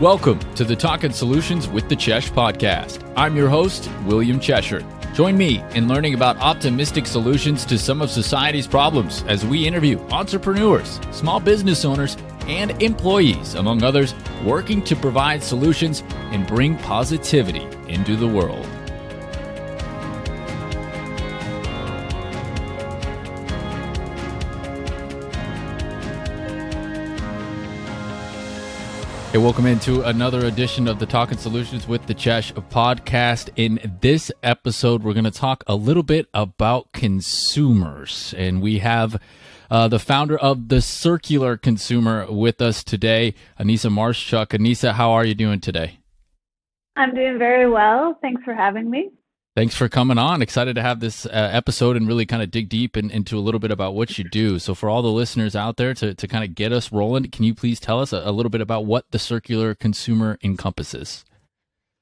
Welcome 0.00 0.40
to 0.56 0.64
the 0.64 0.76
Talking 0.76 1.10
Solutions 1.10 1.68
with 1.68 1.88
the 1.88 1.96
Chesh 1.96 2.30
podcast. 2.30 3.02
I'm 3.16 3.34
your 3.34 3.48
host, 3.48 3.90
William 4.04 4.38
Cheshire. 4.38 4.84
Join 5.14 5.38
me 5.38 5.64
in 5.74 5.88
learning 5.88 6.12
about 6.12 6.36
optimistic 6.36 7.06
solutions 7.06 7.64
to 7.64 7.78
some 7.78 8.02
of 8.02 8.10
society's 8.10 8.66
problems 8.66 9.24
as 9.26 9.46
we 9.46 9.66
interview 9.66 9.98
entrepreneurs, 10.10 11.00
small 11.12 11.40
business 11.40 11.86
owners, 11.86 12.18
and 12.46 12.82
employees, 12.82 13.54
among 13.54 13.82
others, 13.84 14.14
working 14.44 14.84
to 14.84 14.94
provide 14.96 15.42
solutions 15.42 16.02
and 16.30 16.46
bring 16.46 16.76
positivity 16.76 17.66
into 17.88 18.16
the 18.16 18.28
world. 18.28 18.68
Hey, 29.36 29.42
welcome 29.42 29.66
into 29.66 30.00
another 30.00 30.46
edition 30.46 30.88
of 30.88 30.98
the 30.98 31.04
Talking 31.04 31.36
Solutions 31.36 31.86
with 31.86 32.06
the 32.06 32.14
Chesh 32.14 32.54
podcast. 32.70 33.50
In 33.54 33.98
this 34.00 34.32
episode, 34.42 35.02
we're 35.02 35.12
going 35.12 35.24
to 35.24 35.30
talk 35.30 35.62
a 35.66 35.74
little 35.74 36.02
bit 36.02 36.26
about 36.32 36.90
consumers, 36.92 38.32
and 38.38 38.62
we 38.62 38.78
have 38.78 39.20
uh, 39.70 39.88
the 39.88 39.98
founder 39.98 40.38
of 40.38 40.70
the 40.70 40.80
Circular 40.80 41.58
Consumer 41.58 42.24
with 42.32 42.62
us 42.62 42.82
today, 42.82 43.34
Anisa 43.60 43.92
Maruschak. 43.92 44.58
Anisa, 44.58 44.94
how 44.94 45.10
are 45.10 45.26
you 45.26 45.34
doing 45.34 45.60
today? 45.60 45.98
I'm 46.96 47.14
doing 47.14 47.38
very 47.38 47.68
well. 47.68 48.18
Thanks 48.22 48.42
for 48.42 48.54
having 48.54 48.88
me. 48.88 49.10
Thanks 49.56 49.74
for 49.74 49.88
coming 49.88 50.18
on. 50.18 50.42
Excited 50.42 50.74
to 50.74 50.82
have 50.82 51.00
this 51.00 51.24
uh, 51.24 51.30
episode 51.32 51.96
and 51.96 52.06
really 52.06 52.26
kind 52.26 52.42
of 52.42 52.50
dig 52.50 52.68
deep 52.68 52.94
in, 52.94 53.10
into 53.10 53.38
a 53.38 53.40
little 53.40 53.58
bit 53.58 53.70
about 53.70 53.94
what 53.94 54.18
you 54.18 54.24
do. 54.24 54.58
So, 54.58 54.74
for 54.74 54.90
all 54.90 55.00
the 55.00 55.08
listeners 55.08 55.56
out 55.56 55.78
there 55.78 55.94
to, 55.94 56.14
to 56.14 56.28
kind 56.28 56.44
of 56.44 56.54
get 56.54 56.72
us 56.72 56.92
rolling, 56.92 57.30
can 57.30 57.42
you 57.42 57.54
please 57.54 57.80
tell 57.80 57.98
us 57.98 58.12
a, 58.12 58.18
a 58.18 58.32
little 58.32 58.50
bit 58.50 58.60
about 58.60 58.84
what 58.84 59.06
the 59.12 59.18
circular 59.18 59.74
consumer 59.74 60.36
encompasses? 60.44 61.24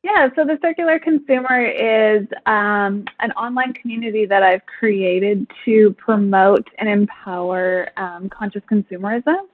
Yeah, 0.02 0.30
so 0.34 0.44
the 0.44 0.58
Circular 0.60 0.98
Consumer 0.98 1.64
is 1.64 2.26
um, 2.46 3.04
an 3.20 3.30
online 3.36 3.72
community 3.72 4.26
that 4.26 4.42
I've 4.42 4.66
created 4.66 5.46
to 5.64 5.94
promote 5.96 6.66
and 6.78 6.88
empower 6.88 7.88
um, 7.96 8.28
conscious 8.30 8.62
consumerism 8.68 9.46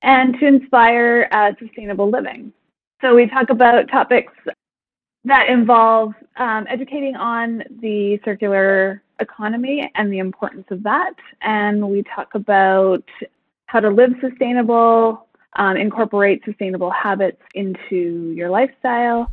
and 0.00 0.40
to 0.40 0.46
inspire 0.46 1.28
uh, 1.32 1.52
sustainable 1.58 2.08
living. 2.10 2.50
So 3.02 3.14
we 3.14 3.26
talk 3.26 3.50
about 3.50 3.88
topics 3.90 4.32
that 5.24 5.48
involve 5.48 6.14
um, 6.36 6.66
educating 6.68 7.16
on 7.16 7.62
the 7.80 8.18
circular 8.24 9.02
economy 9.20 9.90
and 9.94 10.12
the 10.12 10.18
importance 10.18 10.66
of 10.70 10.82
that. 10.82 11.14
And 11.42 11.88
we 11.88 12.02
talk 12.02 12.34
about 12.34 13.04
how 13.66 13.80
to 13.80 13.88
live 13.88 14.12
sustainable, 14.20 15.26
um, 15.54 15.76
incorporate 15.76 16.42
sustainable 16.44 16.90
habits 16.90 17.40
into 17.54 18.32
your 18.36 18.50
lifestyle 18.50 19.30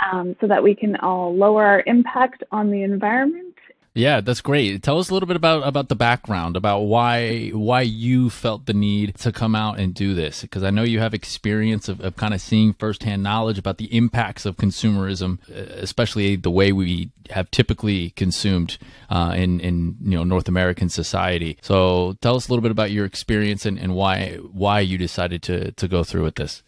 um, 0.00 0.36
so 0.40 0.46
that 0.46 0.62
we 0.62 0.74
can 0.74 0.96
all 0.96 1.34
lower 1.34 1.64
our 1.64 1.82
impact 1.86 2.42
on 2.52 2.70
the 2.70 2.82
environment 2.82 3.51
yeah, 3.94 4.22
that's 4.22 4.40
great. 4.40 4.82
Tell 4.82 4.98
us 4.98 5.10
a 5.10 5.12
little 5.12 5.26
bit 5.26 5.36
about 5.36 5.66
about 5.66 5.90
the 5.90 5.94
background, 5.94 6.56
about 6.56 6.80
why 6.80 7.48
why 7.48 7.82
you 7.82 8.30
felt 8.30 8.64
the 8.64 8.72
need 8.72 9.16
to 9.16 9.32
come 9.32 9.54
out 9.54 9.78
and 9.78 9.92
do 9.92 10.14
this. 10.14 10.40
Because 10.40 10.62
I 10.62 10.70
know 10.70 10.82
you 10.82 11.00
have 11.00 11.12
experience 11.12 11.88
of, 11.88 12.00
of 12.00 12.16
kind 12.16 12.32
of 12.32 12.40
seeing 12.40 12.72
firsthand 12.72 13.22
knowledge 13.22 13.58
about 13.58 13.76
the 13.76 13.94
impacts 13.94 14.46
of 14.46 14.56
consumerism, 14.56 15.38
uh, 15.50 15.74
especially 15.76 16.36
the 16.36 16.50
way 16.50 16.72
we 16.72 17.10
have 17.30 17.50
typically 17.50 18.10
consumed 18.10 18.78
uh, 19.10 19.34
in 19.36 19.60
in 19.60 19.96
you 20.00 20.16
know 20.16 20.24
North 20.24 20.48
American 20.48 20.88
society. 20.88 21.58
So 21.60 22.16
tell 22.22 22.36
us 22.36 22.48
a 22.48 22.50
little 22.50 22.62
bit 22.62 22.70
about 22.70 22.92
your 22.92 23.04
experience 23.04 23.66
and, 23.66 23.78
and 23.78 23.94
why 23.94 24.36
why 24.36 24.80
you 24.80 24.96
decided 24.96 25.42
to 25.42 25.72
to 25.72 25.86
go 25.86 26.02
through 26.02 26.24
with 26.24 26.36
this. 26.36 26.62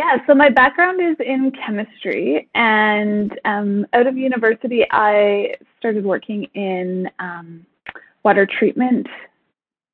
Yeah, 0.00 0.16
so 0.26 0.34
my 0.34 0.48
background 0.48 0.98
is 1.02 1.16
in 1.20 1.52
chemistry, 1.52 2.48
and 2.54 3.38
um, 3.44 3.86
out 3.92 4.06
of 4.06 4.16
university, 4.16 4.86
I 4.90 5.56
started 5.78 6.06
working 6.06 6.44
in 6.54 7.10
um, 7.18 7.66
water 8.24 8.46
treatment 8.46 9.06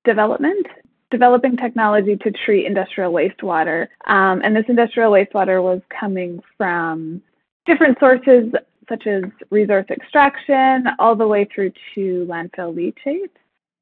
development, 0.05 0.65
developing 1.11 1.57
technology 1.57 2.15
to 2.19 2.31
treat 2.31 2.67
industrial 2.67 3.13
wastewater. 3.13 3.89
Um, 4.07 4.43
and 4.45 4.55
this 4.55 4.67
industrial 4.69 5.11
wastewater 5.11 5.61
was 5.61 5.81
coming 5.99 6.41
from 6.57 7.21
different 7.67 7.99
sources, 7.99 8.53
such 8.89 9.09
as 9.09 9.25
resource 9.51 9.87
extraction, 9.91 10.85
all 11.01 11.17
the 11.17 11.27
way 11.27 11.49
through 11.53 11.73
to 11.97 12.25
landfill 12.31 12.73
leachate. 12.73 13.31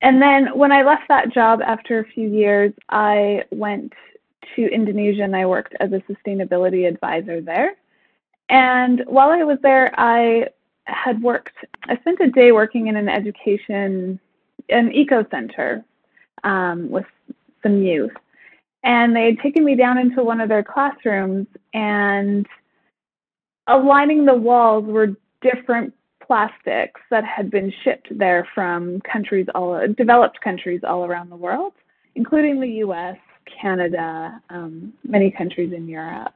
And 0.01 0.23
then 0.23 0.57
when 0.57 0.73
I 0.73 0.85
left 0.85 1.03
that 1.11 1.35
job 1.35 1.61
after 1.61 1.99
a 1.99 2.07
few 2.07 2.31
years, 2.31 2.73
I 2.89 3.43
went 3.51 3.93
to 4.57 4.73
Indonesia 4.73 5.23
and 5.23 5.37
I 5.37 5.47
worked 5.47 5.75
as 5.81 5.93
a 5.93 6.03
sustainability 6.11 6.87
advisor 6.87 7.41
there. 7.41 7.77
And 8.49 9.03
while 9.07 9.31
I 9.31 9.43
was 9.43 9.59
there, 9.63 9.93
I 9.99 10.49
had 10.85 11.23
worked, 11.23 11.57
I 11.85 11.97
spent 11.99 12.21
a 12.21 12.31
day 12.31 12.53
working 12.53 12.89
in 12.89 12.97
an 12.97 13.09
education, 13.09 14.21
an 14.69 14.93
eco 14.93 15.25
center 15.31 15.85
um, 16.43 16.91
with 16.91 17.07
some 17.63 17.83
youth. 17.83 18.13
And 18.83 19.17
they 19.17 19.25
had 19.25 19.39
taken 19.39 19.65
me 19.65 19.77
down 19.77 19.97
into 19.97 20.23
one 20.23 20.41
of 20.43 20.51
their 20.51 20.63
classrooms, 20.63 21.47
and 21.73 22.47
aligning 23.67 24.27
the 24.27 24.35
walls 24.35 24.85
were 24.85 25.17
different 25.41 25.95
plastics 26.27 27.01
that 27.11 27.25
had 27.25 27.51
been 27.51 27.73
shipped 27.83 28.09
there 28.19 28.47
from 28.55 29.01
countries 29.01 29.47
all 29.55 29.81
developed 29.97 30.41
countries 30.41 30.81
all 30.87 31.05
around 31.05 31.31
the 31.31 31.37
world, 31.37 31.73
including 32.15 32.61
the 32.61 32.69
US 32.87 33.17
Canada, 33.61 34.41
um, 34.51 34.93
many 35.05 35.31
countries 35.31 35.73
in 35.73 35.89
Europe. 35.89 36.33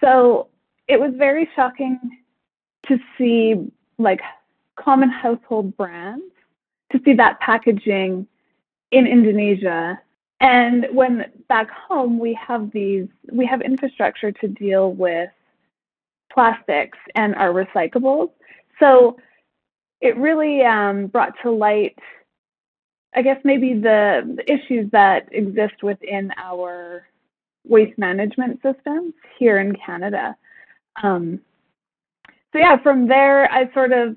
So 0.00 0.48
it 0.88 0.98
was 0.98 1.12
very 1.16 1.48
shocking 1.54 1.98
to 2.88 2.98
see 3.16 3.70
like 3.98 4.20
common 4.76 5.10
household 5.10 5.76
brands, 5.76 6.24
to 6.90 7.00
see 7.04 7.14
that 7.14 7.40
packaging 7.40 8.26
in 8.90 9.06
Indonesia. 9.06 10.00
And 10.40 10.86
when 10.92 11.24
back 11.48 11.68
home 11.70 12.18
we 12.18 12.34
have 12.34 12.70
these, 12.72 13.06
we 13.30 13.46
have 13.46 13.62
infrastructure 13.62 14.32
to 14.32 14.48
deal 14.48 14.92
with 14.92 15.30
plastics 16.32 16.98
and 17.14 17.34
our 17.36 17.52
recyclables. 17.52 18.30
So 18.80 19.16
it 20.00 20.16
really 20.16 20.62
um, 20.62 21.06
brought 21.06 21.34
to 21.42 21.50
light 21.50 21.96
I 23.14 23.22
guess 23.22 23.38
maybe 23.44 23.74
the, 23.74 24.22
the 24.36 24.52
issues 24.52 24.90
that 24.92 25.28
exist 25.32 25.82
within 25.82 26.32
our 26.36 27.06
waste 27.64 27.98
management 27.98 28.60
systems 28.62 29.14
here 29.38 29.58
in 29.58 29.76
Canada. 29.76 30.36
Um, 31.02 31.40
so 32.52 32.58
yeah, 32.58 32.76
from 32.82 33.08
there 33.08 33.50
I 33.50 33.72
sort 33.72 33.92
of 33.92 34.16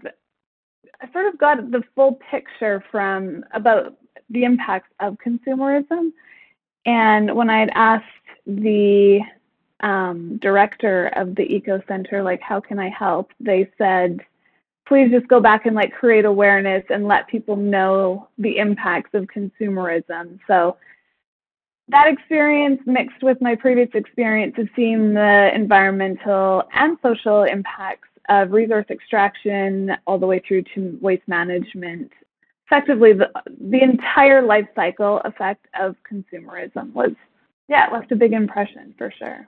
I 1.01 1.11
sort 1.11 1.27
of 1.27 1.37
got 1.37 1.71
the 1.71 1.83
full 1.93 2.19
picture 2.31 2.83
from 2.91 3.43
about 3.53 3.97
the 4.29 4.43
impacts 4.43 4.89
of 4.99 5.17
consumerism. 5.25 6.11
And 6.85 7.35
when 7.35 7.49
I 7.49 7.59
had 7.59 7.71
asked 7.73 8.05
the 8.47 9.19
um, 9.81 10.37
director 10.37 11.07
of 11.15 11.35
the 11.35 11.43
Eco 11.43 11.81
Center, 11.87 12.23
like, 12.23 12.41
how 12.41 12.59
can 12.59 12.79
I 12.79 12.89
help? 12.89 13.31
They 13.39 13.69
said, 13.77 14.21
please 14.87 15.09
just 15.11 15.27
go 15.27 15.39
back 15.39 15.65
and 15.65 15.75
like 15.75 15.93
create 15.93 16.25
awareness 16.25 16.83
and 16.89 17.07
let 17.07 17.27
people 17.27 17.55
know 17.55 18.27
the 18.37 18.57
impacts 18.57 19.11
of 19.13 19.25
consumerism. 19.25 20.39
So 20.47 20.77
that 21.89 22.07
experience 22.07 22.81
mixed 22.85 23.21
with 23.21 23.39
my 23.41 23.55
previous 23.55 23.89
experience 23.93 24.55
of 24.57 24.67
seeing 24.75 25.13
the 25.13 25.51
environmental 25.53 26.63
and 26.73 26.97
social 27.01 27.43
impacts 27.43 28.07
of 28.29 28.51
resource 28.51 28.85
extraction 28.89 29.91
all 30.07 30.17
the 30.17 30.25
way 30.25 30.41
through 30.47 30.63
to 30.73 30.97
waste 31.01 31.27
management 31.27 32.11
effectively 32.65 33.13
the, 33.13 33.29
the 33.69 33.81
entire 33.81 34.41
life 34.41 34.67
cycle 34.75 35.21
effect 35.25 35.67
of 35.79 35.95
consumerism 36.11 36.91
was 36.93 37.11
yeah 37.67 37.87
left 37.91 38.11
a 38.11 38.15
big 38.15 38.33
impression 38.33 38.95
for 38.97 39.13
sure 39.19 39.47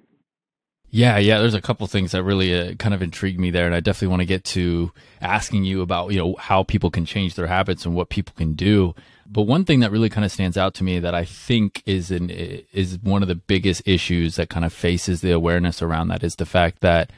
yeah, 0.89 1.17
yeah. 1.17 1.39
There's 1.39 1.53
a 1.53 1.61
couple 1.61 1.85
things 1.87 2.11
that 2.11 2.23
really 2.23 2.57
uh, 2.57 2.75
kind 2.75 2.93
of 2.93 3.01
intrigue 3.01 3.39
me 3.39 3.51
there, 3.51 3.65
and 3.65 3.75
I 3.75 3.79
definitely 3.81 4.07
want 4.09 4.21
to 4.21 4.25
get 4.25 4.43
to 4.45 4.91
asking 5.21 5.65
you 5.65 5.81
about 5.81 6.11
you 6.11 6.19
know 6.19 6.35
how 6.39 6.63
people 6.63 6.89
can 6.89 7.05
change 7.05 7.35
their 7.35 7.47
habits 7.47 7.85
and 7.85 7.93
what 7.93 8.09
people 8.09 8.33
can 8.37 8.53
do. 8.53 8.95
But 9.25 9.43
one 9.43 9.65
thing 9.65 9.81
that 9.81 9.91
really 9.91 10.09
kind 10.09 10.23
of 10.23 10.31
stands 10.31 10.57
out 10.57 10.73
to 10.75 10.85
me 10.85 10.99
that 10.99 11.13
I 11.13 11.25
think 11.25 11.83
is 11.85 12.09
an 12.11 12.29
is 12.29 12.99
one 13.01 13.21
of 13.21 13.27
the 13.27 13.35
biggest 13.35 13.81
issues 13.85 14.37
that 14.37 14.49
kind 14.49 14.65
of 14.65 14.71
faces 14.71 15.19
the 15.21 15.31
awareness 15.31 15.81
around 15.81 16.07
that 16.07 16.23
is 16.23 16.35
the 16.35 16.45
fact 16.45 16.79
that 16.79 17.11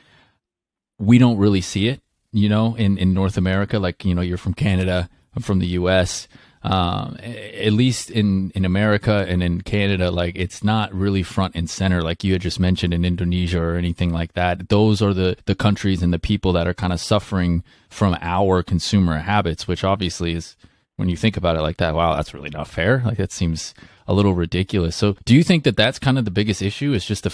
we 0.97 1.19
don't 1.19 1.37
really 1.37 1.61
see 1.61 1.87
it. 1.87 2.01
You 2.31 2.49
know, 2.49 2.75
in 2.75 2.97
in 2.97 3.13
North 3.13 3.37
America, 3.37 3.77
like 3.77 4.03
you 4.03 4.15
know, 4.15 4.21
you're 4.21 4.37
from 4.37 4.55
Canada, 4.55 5.09
I'm 5.35 5.43
from 5.43 5.59
the 5.59 5.67
U.S 5.67 6.27
um, 6.63 7.17
at 7.21 7.71
least 7.71 8.11
in 8.11 8.51
in 8.51 8.65
America 8.65 9.25
and 9.27 9.41
in 9.41 9.61
Canada, 9.61 10.11
like 10.11 10.35
it's 10.35 10.63
not 10.63 10.93
really 10.93 11.23
front 11.23 11.55
and 11.55 11.69
center, 11.69 12.01
like 12.01 12.23
you 12.23 12.33
had 12.33 12.41
just 12.41 12.59
mentioned 12.59 12.93
in 12.93 13.05
Indonesia 13.05 13.61
or 13.61 13.75
anything 13.75 14.11
like 14.11 14.33
that. 14.33 14.69
Those 14.69 15.01
are 15.01 15.13
the 15.13 15.37
the 15.45 15.55
countries 15.55 16.03
and 16.03 16.13
the 16.13 16.19
people 16.19 16.51
that 16.53 16.67
are 16.67 16.73
kind 16.73 16.91
of 16.91 16.99
suffering 16.99 17.63
from 17.89 18.17
our 18.21 18.61
consumer 18.61 19.19
habits, 19.19 19.67
which 19.67 19.83
obviously 19.83 20.33
is 20.33 20.57
when 20.97 21.07
you 21.07 21.15
think 21.15 21.37
about 21.37 21.55
it 21.55 21.61
like 21.61 21.77
that. 21.77 21.95
Wow, 21.95 22.15
that's 22.15 22.33
really 22.33 22.49
not 22.49 22.67
fair. 22.67 23.01
Like 23.05 23.17
that 23.17 23.31
seems 23.31 23.73
a 24.05 24.13
little 24.13 24.33
ridiculous. 24.33 24.97
So, 24.97 25.15
do 25.23 25.33
you 25.33 25.43
think 25.43 25.63
that 25.63 25.77
that's 25.77 25.97
kind 25.97 26.17
of 26.17 26.25
the 26.25 26.31
biggest 26.31 26.61
issue? 26.61 26.91
Is 26.91 27.05
just 27.05 27.23
the, 27.23 27.29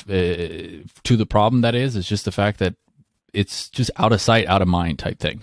uh, 0.84 0.88
to 1.04 1.18
the 1.18 1.26
problem 1.26 1.62
that 1.62 1.74
is 1.74 1.96
is 1.96 2.08
just 2.08 2.26
the 2.26 2.32
fact 2.32 2.60
that 2.60 2.76
it's 3.34 3.70
just 3.70 3.90
out 3.98 4.12
of 4.12 4.22
sight, 4.22 4.46
out 4.46 4.62
of 4.62 4.68
mind 4.68 5.00
type 5.00 5.20
thing. 5.20 5.42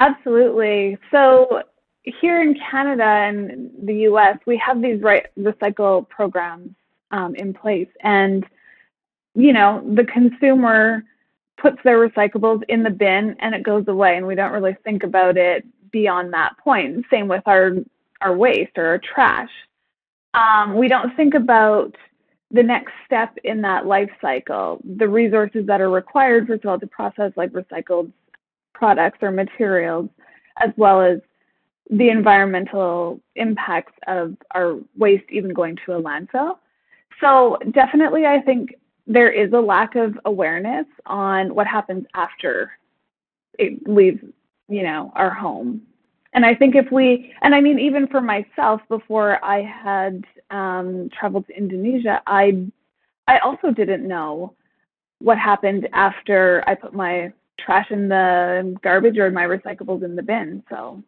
Absolutely. 0.00 0.98
So 1.12 1.62
here 2.04 2.42
in 2.42 2.54
Canada 2.70 3.04
and 3.04 3.70
the 3.82 3.94
U.S., 4.08 4.38
we 4.46 4.56
have 4.58 4.82
these 4.82 5.00
right 5.02 5.26
recycle 5.38 6.08
programs 6.08 6.70
um, 7.10 7.34
in 7.34 7.54
place, 7.54 7.88
and 8.00 8.44
you 9.34 9.52
know 9.52 9.82
the 9.94 10.04
consumer 10.04 11.04
puts 11.56 11.78
their 11.84 12.06
recyclables 12.06 12.62
in 12.68 12.82
the 12.82 12.90
bin 12.90 13.36
and 13.40 13.54
it 13.54 13.62
goes 13.62 13.88
away, 13.88 14.16
and 14.16 14.26
we 14.26 14.34
don't 14.34 14.52
really 14.52 14.76
think 14.84 15.02
about 15.02 15.36
it 15.36 15.64
beyond 15.90 16.32
that 16.32 16.56
point. 16.58 17.04
Same 17.10 17.28
with 17.28 17.42
our 17.46 17.72
our 18.20 18.36
waste 18.36 18.72
or 18.76 18.86
our 18.86 18.98
trash. 18.98 19.50
Um, 20.34 20.76
we 20.76 20.88
don't 20.88 21.14
think 21.16 21.34
about 21.34 21.94
the 22.50 22.62
next 22.62 22.92
step 23.06 23.36
in 23.44 23.62
that 23.62 23.86
life 23.86 24.10
cycle, 24.20 24.80
the 24.84 25.08
resources 25.08 25.66
that 25.66 25.80
are 25.80 25.90
required, 25.90 26.46
first 26.46 26.64
of 26.64 26.70
all, 26.70 26.78
to 26.78 26.86
process 26.86 27.32
like 27.36 27.50
recycled 27.52 28.12
products 28.74 29.18
or 29.22 29.30
materials, 29.30 30.08
as 30.62 30.70
well 30.76 31.00
as 31.00 31.20
the 31.90 32.08
environmental 32.08 33.20
impacts 33.36 33.92
of 34.06 34.36
our 34.54 34.78
waste 34.96 35.24
even 35.30 35.52
going 35.52 35.76
to 35.84 35.92
a 35.92 36.02
landfill. 36.02 36.56
So 37.20 37.58
definitely, 37.72 38.26
I 38.26 38.40
think 38.40 38.74
there 39.06 39.30
is 39.30 39.52
a 39.52 39.60
lack 39.60 39.94
of 39.96 40.18
awareness 40.24 40.86
on 41.06 41.54
what 41.54 41.66
happens 41.66 42.06
after 42.14 42.72
it 43.58 43.86
leaves, 43.86 44.22
you 44.68 44.82
know, 44.82 45.12
our 45.14 45.30
home. 45.30 45.82
And 46.32 46.44
I 46.44 46.54
think 46.54 46.74
if 46.74 46.90
we, 46.90 47.32
and 47.42 47.54
I 47.54 47.60
mean, 47.60 47.78
even 47.78 48.08
for 48.08 48.20
myself, 48.20 48.80
before 48.88 49.44
I 49.44 49.62
had 49.62 50.24
um, 50.50 51.08
traveled 51.16 51.46
to 51.46 51.56
Indonesia, 51.56 52.20
I, 52.26 52.66
I 53.28 53.38
also 53.38 53.70
didn't 53.70 54.08
know 54.08 54.54
what 55.20 55.38
happened 55.38 55.88
after 55.92 56.64
I 56.66 56.74
put 56.74 56.92
my 56.92 57.32
trash 57.60 57.86
in 57.90 58.08
the 58.08 58.76
garbage 58.82 59.16
or 59.16 59.30
my 59.30 59.44
recyclables 59.44 60.02
in 60.02 60.16
the 60.16 60.22
bin. 60.22 60.62
So 60.68 61.02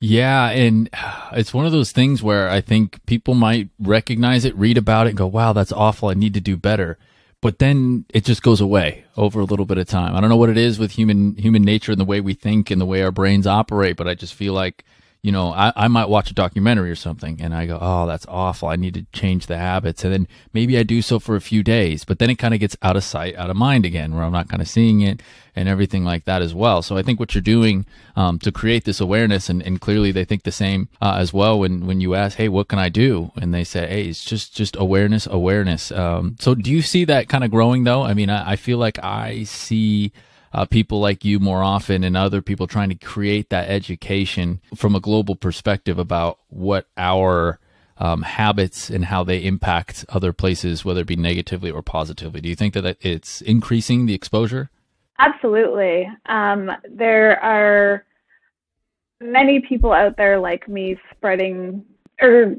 yeah, 0.00 0.50
and 0.50 0.88
it's 1.32 1.54
one 1.54 1.66
of 1.66 1.72
those 1.72 1.92
things 1.92 2.22
where 2.22 2.48
I 2.48 2.60
think 2.60 3.04
people 3.06 3.34
might 3.34 3.68
recognize 3.78 4.44
it, 4.44 4.56
read 4.56 4.78
about 4.78 5.06
it, 5.06 5.10
and 5.10 5.18
go, 5.18 5.26
"Wow, 5.26 5.52
that's 5.52 5.72
awful. 5.72 6.08
I 6.08 6.14
need 6.14 6.34
to 6.34 6.40
do 6.40 6.56
better." 6.56 6.98
But 7.40 7.60
then 7.60 8.04
it 8.08 8.24
just 8.24 8.42
goes 8.42 8.60
away 8.60 9.04
over 9.16 9.38
a 9.38 9.44
little 9.44 9.64
bit 9.64 9.78
of 9.78 9.86
time. 9.86 10.16
I 10.16 10.20
don't 10.20 10.28
know 10.28 10.36
what 10.36 10.48
it 10.48 10.56
is 10.56 10.78
with 10.78 10.92
human 10.92 11.36
human 11.36 11.62
nature 11.62 11.92
and 11.92 12.00
the 12.00 12.04
way 12.04 12.20
we 12.20 12.34
think 12.34 12.70
and 12.70 12.80
the 12.80 12.86
way 12.86 13.02
our 13.02 13.12
brains 13.12 13.46
operate, 13.46 13.96
but 13.96 14.08
I 14.08 14.14
just 14.14 14.34
feel 14.34 14.52
like 14.52 14.84
you 15.22 15.32
know, 15.32 15.52
I, 15.52 15.72
I 15.74 15.88
might 15.88 16.08
watch 16.08 16.30
a 16.30 16.34
documentary 16.34 16.90
or 16.90 16.94
something 16.94 17.40
and 17.40 17.52
I 17.52 17.66
go, 17.66 17.76
oh, 17.80 18.06
that's 18.06 18.24
awful. 18.28 18.68
I 18.68 18.76
need 18.76 18.94
to 18.94 19.06
change 19.12 19.46
the 19.46 19.58
habits. 19.58 20.04
And 20.04 20.12
then 20.12 20.28
maybe 20.52 20.78
I 20.78 20.84
do 20.84 21.02
so 21.02 21.18
for 21.18 21.34
a 21.34 21.40
few 21.40 21.64
days, 21.64 22.04
but 22.04 22.20
then 22.20 22.30
it 22.30 22.36
kind 22.36 22.54
of 22.54 22.60
gets 22.60 22.76
out 22.82 22.96
of 22.96 23.02
sight, 23.02 23.34
out 23.36 23.50
of 23.50 23.56
mind 23.56 23.84
again, 23.84 24.14
where 24.14 24.22
I'm 24.22 24.32
not 24.32 24.48
kind 24.48 24.62
of 24.62 24.68
seeing 24.68 25.00
it 25.00 25.20
and 25.56 25.68
everything 25.68 26.04
like 26.04 26.24
that 26.26 26.40
as 26.40 26.54
well. 26.54 26.82
So 26.82 26.96
I 26.96 27.02
think 27.02 27.18
what 27.18 27.34
you're 27.34 27.42
doing 27.42 27.84
um, 28.14 28.38
to 28.38 28.52
create 28.52 28.84
this 28.84 29.00
awareness, 29.00 29.48
and, 29.48 29.60
and 29.60 29.80
clearly 29.80 30.12
they 30.12 30.24
think 30.24 30.44
the 30.44 30.52
same 30.52 30.88
uh, 31.02 31.16
as 31.18 31.32
well 31.32 31.58
when, 31.58 31.84
when 31.84 32.00
you 32.00 32.14
ask, 32.14 32.36
hey, 32.36 32.48
what 32.48 32.68
can 32.68 32.78
I 32.78 32.88
do? 32.88 33.32
And 33.34 33.52
they 33.52 33.64
say, 33.64 33.88
hey, 33.88 34.04
it's 34.04 34.24
just, 34.24 34.54
just 34.54 34.76
awareness, 34.76 35.26
awareness. 35.26 35.90
Um, 35.90 36.36
so 36.38 36.54
do 36.54 36.70
you 36.70 36.80
see 36.80 37.04
that 37.06 37.28
kind 37.28 37.42
of 37.42 37.50
growing 37.50 37.82
though? 37.82 38.02
I 38.02 38.14
mean, 38.14 38.30
I, 38.30 38.52
I 38.52 38.56
feel 38.56 38.78
like 38.78 39.02
I 39.02 39.42
see 39.42 40.12
uh, 40.52 40.64
people 40.64 41.00
like 41.00 41.24
you 41.24 41.38
more 41.38 41.62
often 41.62 42.04
and 42.04 42.16
other 42.16 42.42
people 42.42 42.66
trying 42.66 42.88
to 42.88 42.94
create 42.94 43.50
that 43.50 43.68
education 43.68 44.60
from 44.74 44.94
a 44.94 45.00
global 45.00 45.36
perspective 45.36 45.98
about 45.98 46.38
what 46.48 46.86
our 46.96 47.58
um, 47.98 48.22
habits 48.22 48.90
and 48.90 49.06
how 49.06 49.24
they 49.24 49.44
impact 49.44 50.04
other 50.08 50.32
places, 50.32 50.84
whether 50.84 51.00
it 51.00 51.06
be 51.06 51.16
negatively 51.16 51.70
or 51.70 51.82
positively. 51.82 52.40
Do 52.40 52.48
you 52.48 52.54
think 52.54 52.74
that 52.74 52.96
it's 53.00 53.40
increasing 53.40 54.06
the 54.06 54.14
exposure? 54.14 54.70
Absolutely. 55.18 56.08
Um, 56.26 56.70
there 56.88 57.42
are 57.42 58.04
many 59.20 59.60
people 59.60 59.92
out 59.92 60.16
there 60.16 60.38
like 60.38 60.68
me 60.68 60.96
spreading 61.10 61.84
or 62.20 62.54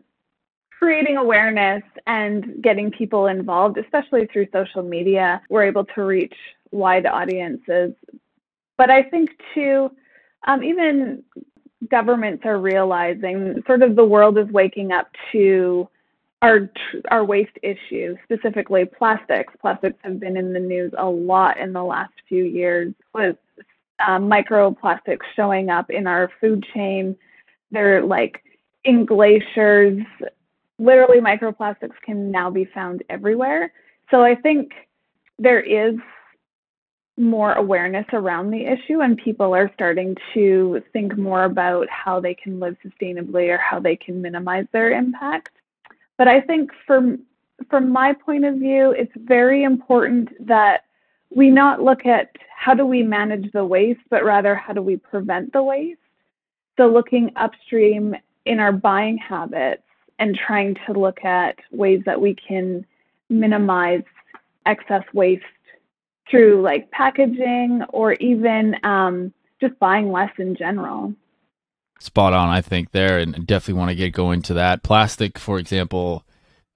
creating 0.78 1.18
awareness 1.18 1.84
and 2.08 2.62
getting 2.62 2.92
people 2.92 3.28
involved, 3.28 3.78
especially 3.78 4.28
through 4.32 4.48
social 4.52 4.84
media. 4.84 5.42
We're 5.50 5.64
able 5.64 5.86
to 5.96 6.04
reach 6.04 6.36
wide 6.72 7.06
audiences. 7.06 7.94
But 8.78 8.90
I 8.90 9.04
think 9.04 9.32
too, 9.54 9.92
um, 10.48 10.64
even 10.64 11.24
governments 11.90 12.44
are 12.46 12.60
realizing 12.60 13.62
sort 13.66 13.82
of 13.82 13.96
the 13.96 14.06
world 14.06 14.38
is 14.38 14.48
waking 14.50 14.92
up 14.92 15.10
to 15.32 15.88
our 16.42 16.70
our 17.12 17.26
waste 17.26 17.58
issue, 17.64 18.16
specifically 18.24 18.86
plastics. 18.86 19.54
Plastics 19.60 19.98
have 20.04 20.20
been 20.20 20.38
in 20.38 20.54
the 20.54 20.60
news 20.60 20.94
a 20.98 21.06
lot 21.06 21.60
in 21.60 21.74
the 21.74 21.84
last 21.84 22.14
few 22.28 22.44
years 22.44 22.94
with 23.14 23.36
um, 24.06 24.30
microplastics 24.30 25.26
showing 25.36 25.70
up 25.70 25.90
in 25.90 26.08
our 26.08 26.32
food 26.40 26.66
chain. 26.74 27.16
They're 27.72 28.04
like 28.04 28.42
in 28.86 29.06
glaciers. 29.06 30.02
Literally, 30.78 31.20
microplastics 31.20 32.00
can 32.06 32.32
now 32.32 32.50
be 32.50 32.66
found 32.66 33.04
everywhere. 33.10 33.74
So 34.10 34.24
I 34.24 34.36
think 34.36 34.72
there 35.38 35.60
is 35.60 35.96
more 37.20 37.54
awareness 37.54 38.06
around 38.14 38.50
the 38.50 38.66
issue 38.66 39.02
and 39.02 39.18
people 39.18 39.54
are 39.54 39.70
starting 39.74 40.16
to 40.34 40.82
think 40.94 41.18
more 41.18 41.44
about 41.44 41.88
how 41.90 42.20
they 42.20 42.34
can 42.34 42.60
live 42.60 42.78
sustainably 42.84 43.50
or 43.50 43.58
how 43.58 43.80
they 43.80 43.96
can 43.96 44.22
minimize 44.22 44.66
their 44.72 44.92
impact. 44.92 45.50
But 46.18 46.28
I 46.28 46.42
think 46.42 46.72
from 46.88 47.20
from 47.70 47.92
my 47.92 48.14
point 48.14 48.46
of 48.46 48.56
view, 48.56 48.92
it's 48.92 49.12
very 49.16 49.64
important 49.64 50.30
that 50.48 50.86
we 51.30 51.50
not 51.50 51.84
look 51.84 52.06
at 52.06 52.30
how 52.56 52.74
do 52.74 52.86
we 52.86 53.04
manage 53.04 53.52
the 53.52 53.66
waste, 53.66 54.00
but 54.10 54.24
rather 54.24 54.56
how 54.56 54.72
do 54.72 54.82
we 54.82 54.96
prevent 54.96 55.52
the 55.52 55.62
waste. 55.62 56.00
So 56.78 56.88
looking 56.88 57.32
upstream 57.36 58.16
in 58.46 58.60
our 58.60 58.72
buying 58.72 59.18
habits 59.18 59.84
and 60.20 60.38
trying 60.38 60.78
to 60.86 60.94
look 60.94 61.26
at 61.26 61.60
ways 61.72 62.02
that 62.06 62.20
we 62.20 62.34
can 62.34 62.86
minimize 63.30 64.04
excess 64.66 65.04
waste 65.14 65.44
through 66.30 66.62
like 66.62 66.90
packaging 66.92 67.84
or 67.90 68.14
even 68.14 68.76
um, 68.84 69.34
just 69.62 69.78
buying 69.80 70.12
less 70.12 70.32
in 70.38 70.56
general. 70.56 71.14
Spot 72.00 72.32
on, 72.32 72.50
I 72.50 72.62
think 72.62 72.92
there, 72.92 73.20
and 73.20 73.46
definitely 73.46 73.80
want 73.80 73.90
to 73.90 73.96
get 73.96 74.14
going 74.14 74.42
to 74.44 74.54
that. 74.54 74.84
Plastic, 74.84 75.38
for 75.38 75.60
example, 75.60 76.24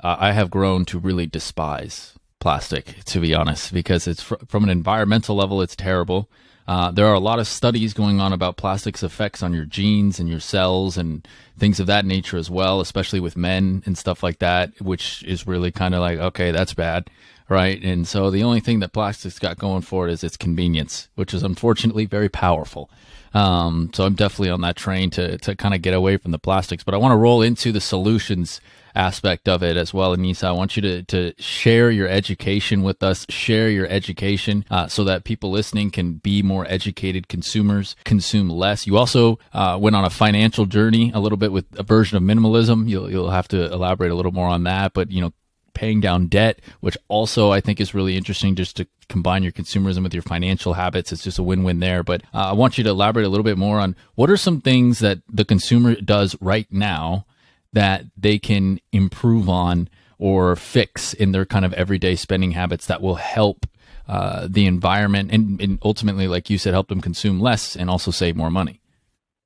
uh, 0.03 0.17
I 0.19 0.33
have 0.33 0.51
grown 0.51 0.83
to 0.85 0.99
really 0.99 1.27
despise 1.27 2.13
plastic, 2.39 3.03
to 3.05 3.21
be 3.21 3.33
honest, 3.33 3.73
because 3.73 4.05
it's 4.05 4.21
fr- 4.21 4.35
from 4.49 4.65
an 4.65 4.69
environmental 4.69 5.37
level, 5.37 5.61
it's 5.61 5.77
terrible. 5.77 6.29
Uh, 6.67 6.91
there 6.91 7.07
are 7.07 7.13
a 7.13 7.19
lot 7.19 7.39
of 7.39 7.47
studies 7.47 7.93
going 7.93 8.21
on 8.21 8.31
about 8.31 8.57
plastic's 8.57 9.03
effects 9.03 9.43
on 9.43 9.53
your 9.53 9.65
genes 9.65 10.19
and 10.19 10.29
your 10.29 10.39
cells 10.39 10.97
and 10.97 11.27
things 11.57 11.79
of 11.79 11.87
that 11.87 12.05
nature 12.05 12.37
as 12.37 12.49
well, 12.49 12.79
especially 12.79 13.19
with 13.19 13.35
men 13.35 13.83
and 13.85 13.97
stuff 13.97 14.23
like 14.23 14.39
that, 14.39 14.79
which 14.81 15.23
is 15.23 15.45
really 15.45 15.71
kind 15.71 15.93
of 15.93 16.01
like, 16.01 16.19
okay, 16.19 16.51
that's 16.51 16.73
bad, 16.73 17.09
right? 17.49 17.81
And 17.83 18.07
so 18.07 18.29
the 18.29 18.43
only 18.43 18.61
thing 18.61 18.79
that 18.79 18.93
plastic's 18.93 19.39
got 19.39 19.57
going 19.57 19.81
for 19.81 20.07
it 20.07 20.13
is 20.13 20.23
its 20.23 20.37
convenience, 20.37 21.09
which 21.15 21.33
is 21.33 21.43
unfortunately 21.43 22.05
very 22.05 22.29
powerful. 22.29 22.89
Um, 23.33 23.89
so 23.93 24.05
I'm 24.05 24.13
definitely 24.15 24.51
on 24.51 24.61
that 24.61 24.75
train 24.75 25.09
to 25.11 25.37
to 25.39 25.55
kind 25.55 25.73
of 25.73 25.81
get 25.81 25.95
away 25.95 26.17
from 26.17 26.31
the 26.31 26.39
plastics, 26.39 26.83
but 26.83 26.93
I 26.93 26.97
want 26.97 27.13
to 27.13 27.17
roll 27.17 27.41
into 27.41 27.71
the 27.71 27.81
solutions 27.81 28.61
aspect 28.95 29.47
of 29.47 29.63
it 29.63 29.77
as 29.77 29.93
well. 29.93 30.15
Anisa, 30.15 30.45
I 30.45 30.51
want 30.51 30.75
you 30.75 30.81
to, 30.81 31.03
to 31.03 31.33
share 31.41 31.91
your 31.91 32.07
education 32.07 32.83
with 32.83 33.03
us, 33.03 33.25
share 33.29 33.69
your 33.69 33.87
education 33.87 34.65
uh, 34.69 34.87
so 34.87 35.03
that 35.03 35.23
people 35.23 35.51
listening 35.51 35.91
can 35.91 36.13
be 36.13 36.41
more 36.41 36.65
educated 36.69 37.27
consumers, 37.27 37.95
consume 38.03 38.49
less. 38.49 38.87
You 38.87 38.97
also 38.97 39.39
uh, 39.53 39.77
went 39.79 39.95
on 39.95 40.05
a 40.05 40.09
financial 40.09 40.65
journey 40.65 41.11
a 41.13 41.19
little 41.19 41.37
bit 41.37 41.51
with 41.51 41.65
a 41.77 41.83
version 41.83 42.17
of 42.17 42.23
minimalism. 42.23 42.87
You'll, 42.89 43.09
you'll 43.09 43.31
have 43.31 43.47
to 43.49 43.71
elaborate 43.71 44.11
a 44.11 44.15
little 44.15 44.31
more 44.31 44.47
on 44.47 44.63
that, 44.63 44.93
but 44.93 45.11
you 45.11 45.21
know, 45.21 45.33
paying 45.73 45.99
down 45.99 46.27
debt, 46.27 46.59
which 46.81 46.97
also 47.07 47.51
I 47.51 47.59
think 47.59 47.81
is 47.81 47.93
really 47.93 48.15
interesting 48.15 48.55
just 48.55 48.77
to 48.77 48.87
combine 49.09 49.43
your 49.43 49.51
consumerism 49.51 50.03
with 50.03 50.13
your 50.13 50.23
financial 50.23 50.73
habits. 50.73 51.11
It's 51.11 51.23
just 51.23 51.39
a 51.39 51.43
win 51.43 51.63
win 51.63 51.79
there. 51.79 52.03
But 52.03 52.21
uh, 52.33 52.49
I 52.49 52.53
want 52.53 52.77
you 52.77 52.83
to 52.83 52.91
elaborate 52.91 53.25
a 53.25 53.29
little 53.29 53.43
bit 53.43 53.57
more 53.57 53.79
on 53.79 53.95
what 54.15 54.29
are 54.29 54.37
some 54.37 54.61
things 54.61 54.99
that 54.99 55.19
the 55.27 55.45
consumer 55.45 55.95
does 55.95 56.35
right 56.39 56.67
now 56.71 57.25
that 57.73 58.05
they 58.15 58.39
can 58.39 58.79
improve 58.91 59.49
on 59.49 59.89
or 60.17 60.55
fix 60.55 61.13
in 61.13 61.31
their 61.31 61.45
kind 61.45 61.65
of 61.65 61.73
everyday 61.73 62.15
spending 62.15 62.51
habits 62.51 62.85
that 62.85 63.01
will 63.01 63.15
help 63.15 63.65
uh, 64.07 64.47
the 64.49 64.65
environment 64.65 65.31
and, 65.31 65.59
and 65.61 65.79
ultimately, 65.83 66.27
like 66.27 66.49
you 66.49 66.57
said, 66.57 66.73
help 66.73 66.87
them 66.87 67.01
consume 67.01 67.39
less 67.39 67.75
and 67.75 67.89
also 67.89 68.11
save 68.11 68.35
more 68.35 68.49
money? 68.49 68.79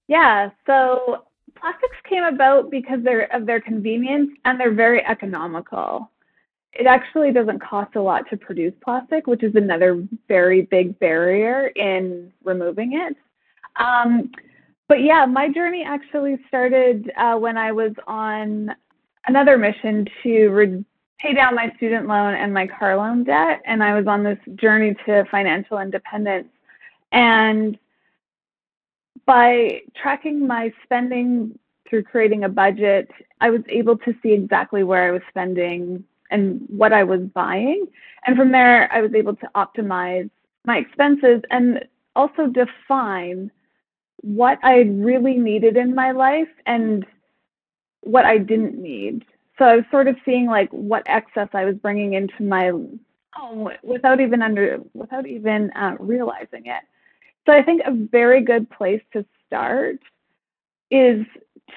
Yeah, 0.08 0.50
so 0.66 1.26
plastics 1.60 1.98
came 2.10 2.24
about 2.24 2.70
because 2.72 3.00
they're 3.04 3.34
of 3.36 3.46
their 3.46 3.62
convenience 3.62 4.32
and 4.46 4.60
they're 4.60 4.74
very 4.74 5.06
economical. 5.06 6.10
It 6.74 6.86
actually 6.86 7.32
doesn't 7.32 7.60
cost 7.60 7.96
a 7.96 8.02
lot 8.02 8.30
to 8.30 8.38
produce 8.38 8.74
plastic, 8.84 9.28
which 9.28 9.44
is 9.44 9.56
another 9.56 10.04
very 10.28 10.64
big 10.64 11.00
barrier 11.00 11.68
in 11.76 12.32
removing 12.44 12.94
it. 12.94 13.16
Um, 13.82 14.32
but 14.88 15.02
yeah, 15.02 15.26
my 15.26 15.50
journey 15.50 15.84
actually 15.84 16.38
started 16.48 17.12
uh, 17.18 17.36
when 17.36 17.58
I 17.58 17.72
was 17.72 17.92
on 18.08 18.74
another 19.26 19.58
mission 19.58 20.08
to 20.24 20.48
re- 20.50 20.86
pay 21.20 21.34
down 21.34 21.56
my 21.56 21.72
student 21.76 22.08
loan 22.08 22.36
and 22.36 22.54
my 22.54 22.68
car 22.68 22.96
loan 22.96 23.24
debt. 23.24 23.62
And 23.66 23.84
I 23.84 23.96
was 23.96 24.08
on 24.08 24.24
this 24.24 24.38
journey 24.56 24.96
to 25.06 25.26
financial 25.30 25.80
independence. 25.80 26.48
And 27.12 27.78
by 29.26 29.82
tracking 30.02 30.48
my 30.48 30.72
spending 30.84 31.58
through 31.90 32.04
creating 32.04 32.46
a 32.46 32.50
budget, 32.50 33.10
I 33.42 33.50
was 33.50 33.62
able 33.68 33.98
to 33.98 34.16
see 34.24 34.32
exactly 34.32 34.84
where 34.84 35.08
I 35.08 35.12
was 35.12 35.22
spending 35.30 36.04
and 36.32 36.66
what 36.70 36.94
I 36.94 37.04
was 37.04 37.22
buying. 37.34 37.88
And 38.26 38.38
from 38.38 38.52
there, 38.52 38.92
I 38.92 39.02
was 39.02 39.14
able 39.14 39.36
to 39.36 39.50
optimize 39.56 40.30
my 40.66 40.78
expenses 40.78 41.42
and 41.50 41.86
also 42.16 42.48
define 42.48 43.52
what 44.22 44.60
I 44.64 44.80
really 44.82 45.38
needed 45.38 45.78
in 45.78 45.96
my 45.96 46.12
life 46.12 46.50
and 46.66 47.06
what 48.02 48.26
I 48.26 48.38
didn't 48.38 48.82
need. 48.82 49.26
So 49.58 49.66
I 49.66 49.76
was 49.78 49.86
sort 49.92 50.08
of 50.08 50.16
seeing 50.26 50.46
like 50.46 50.70
what 50.72 51.04
excess 51.08 51.50
I 51.54 51.66
was 51.66 51.76
bringing 51.76 52.14
into 52.14 52.44
my 52.44 52.72
home 53.34 53.70
without 53.84 54.20
even 54.20 54.42
under 54.42 54.80
without 54.94 55.28
even 55.28 55.72
uh, 55.72 55.96
realizing 56.00 56.66
it. 56.66 56.84
So 57.46 57.54
I 57.54 57.64
think 57.64 57.82
a 57.86 57.92
very 57.92 58.42
good 58.42 58.70
place 58.70 59.02
to 59.14 59.26
start 59.46 60.00
is 60.92 61.26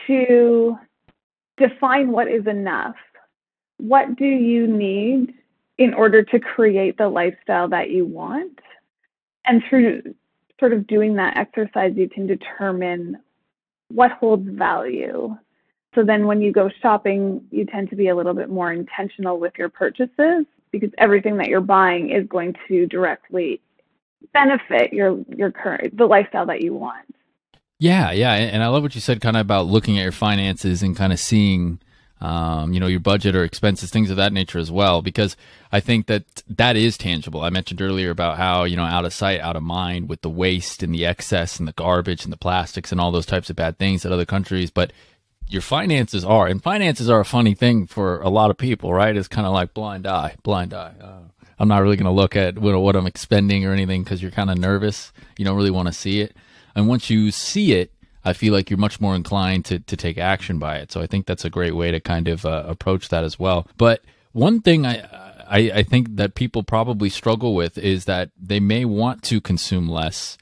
to 0.07 0.79
define 1.57 2.11
what 2.11 2.29
is 2.29 2.47
enough. 2.47 2.97
What 3.79 4.17
do 4.17 4.27
you 4.27 4.67
need 4.67 5.35
in 5.79 5.95
order 5.95 6.23
to 6.23 6.39
create 6.39 6.99
the 6.99 7.09
lifestyle 7.09 7.69
that 7.69 7.91
you 7.91 8.05
want? 8.05 8.59
And 9.47 9.63
through 9.69 10.15
sort 10.61 10.73
of 10.73 10.87
doing 10.87 11.17
that 11.17 11.37
exercise, 11.37 11.95
you 11.97 12.09
can 12.09 12.27
determine 12.27 13.19
what 13.89 14.13
holds 14.13 14.49
value. 14.49 15.37
So 15.95 16.05
then 16.05 16.27
when 16.27 16.41
you 16.41 16.53
go 16.53 16.71
shopping, 16.81 17.43
you 17.51 17.67
tend 17.67 17.91
to 17.91 17.97
be 17.97 18.09
a 18.09 18.15
little 18.15 18.35
bit 18.35 18.49
more 18.49 18.73
intentional 18.73 19.41
with 19.41 19.55
your 19.59 19.69
purchases 19.69 20.47
because 20.71 20.91
everything 20.99 21.39
that 21.39 21.49
you're 21.49 21.61
buying 21.61 22.11
is 22.11 22.27
going 22.29 22.55
to 22.69 22.87
directly 22.87 23.61
benefit 24.33 24.93
your 24.93 25.19
your 25.35 25.51
current 25.51 25.97
the 25.97 26.05
lifestyle 26.05 26.47
that 26.47 26.63
you 26.63 26.75
want. 26.75 27.07
Yeah, 27.79 28.13
yeah, 28.13 28.35
and 28.35 28.63
I 28.63 28.69
love 28.69 28.83
what 28.83 28.95
you 28.95 29.01
said 29.01 29.23
kind 29.23 29.37
of 29.37 29.41
about 29.41 29.67
looking 29.67 29.99
at 29.99 30.03
your 30.03 30.13
finances 30.13 30.83
and 30.83 30.95
kind 30.95 31.13
of 31.13 31.19
seeing 31.19 31.81
um, 32.21 32.73
you 32.73 32.81
know, 32.81 32.87
your 32.87 33.01
budget 33.01 33.35
or 33.35 33.45
expenses, 33.45 33.91
things 33.91 34.11
of 34.11 34.17
that 34.17 34.33
nature 34.33 34.59
as 34.59 34.71
well, 34.71 35.01
because 35.01 35.37
I 35.73 35.81
think 35.81 36.07
that 36.07 36.25
that 36.49 36.77
is 36.77 36.99
tangible. 36.99 37.41
I 37.43 37.51
mentioned 37.51 37.81
earlier 37.81 38.11
about 38.11 38.37
how, 38.37 38.65
you 38.65 38.77
know, 38.77 38.85
out 38.85 39.05
of 39.05 39.13
sight, 39.13 39.41
out 39.41 39.57
of 39.57 39.63
mind 39.63 40.09
with 40.09 40.21
the 40.21 40.31
waste 40.31 40.83
and 40.83 40.95
the 40.95 41.07
excess 41.07 41.59
and 41.59 41.67
the 41.67 41.73
garbage 41.73 42.25
and 42.25 42.33
the 42.33 42.37
plastics 42.37 42.93
and 42.93 43.01
all 43.01 43.11
those 43.11 43.27
types 43.27 43.49
of 43.49 43.57
bad 43.57 43.79
things 43.79 44.03
that 44.03 44.13
other 44.13 44.27
countries, 44.27 44.71
but 44.71 44.93
your 45.49 45.63
finances 45.63 46.25
are, 46.25 46.47
and 46.47 46.63
finances 46.63 47.11
are 47.11 47.21
a 47.21 47.25
funny 47.25 47.55
thing 47.55 47.87
for 47.87 48.21
a 48.21 48.29
lot 48.29 48.51
of 48.51 48.59
people, 48.59 48.93
right? 48.93 49.17
It's 49.17 49.27
kind 49.27 49.47
of 49.47 49.53
like 49.53 49.75
blind 49.75 50.07
eye, 50.07 50.37
blind 50.43 50.73
eye. 50.75 50.95
Uh, 51.01 51.23
I'm 51.59 51.69
not 51.69 51.83
really 51.83 51.97
going 51.97 52.05
to 52.05 52.11
look 52.11 52.37
at 52.37 52.59
what, 52.59 52.79
what 52.81 52.97
I'm 52.97 53.07
expending 53.07 53.67
or 53.67 53.73
anything 53.73 54.03
because 54.03 54.23
you're 54.23 54.31
kind 54.31 54.51
of 54.51 54.59
nervous. 54.59 55.13
You 55.37 55.45
don't 55.45 55.57
really 55.57 55.71
want 55.71 55.89
to 55.89 55.93
see 55.93 56.21
it. 56.21 56.37
And 56.75 56.87
once 56.87 57.11
you 57.11 57.31
see 57.31 57.73
it, 57.73 57.93
I 58.25 58.33
feel 58.33 58.53
like 58.53 58.71
you're 58.71 58.79
much 58.79 59.01
more 59.01 59.15
inclined 59.15 59.65
to, 59.67 59.81
to 59.81 59.97
take 59.97 60.19
action 60.19 60.59
by 60.59 60.77
it. 60.77 60.93
So 60.93 61.01
I 61.01 61.07
think 61.07 61.27
that's 61.27 61.45
a 61.45 61.51
great 61.51 61.75
way 61.75 61.91
to 61.91 62.01
kind 62.01 62.29
of 62.29 62.45
uh, 62.45 62.65
approach 62.67 63.09
that 63.09 63.25
as 63.25 63.39
well. 63.39 63.67
But 63.77 64.03
one 64.33 64.61
thing 64.61 64.87
I, 64.87 64.99
I, 65.49 65.59
I 65.77 65.83
think 65.83 66.17
that 66.17 66.35
people 66.35 66.63
probably 66.63 67.09
struggle 67.09 67.55
with 67.55 67.77
is 67.79 68.05
that 68.05 68.31
they 68.41 68.61
may 68.61 68.85
want 68.85 69.23
to 69.25 69.41
consume 69.41 69.89
less, 69.89 70.39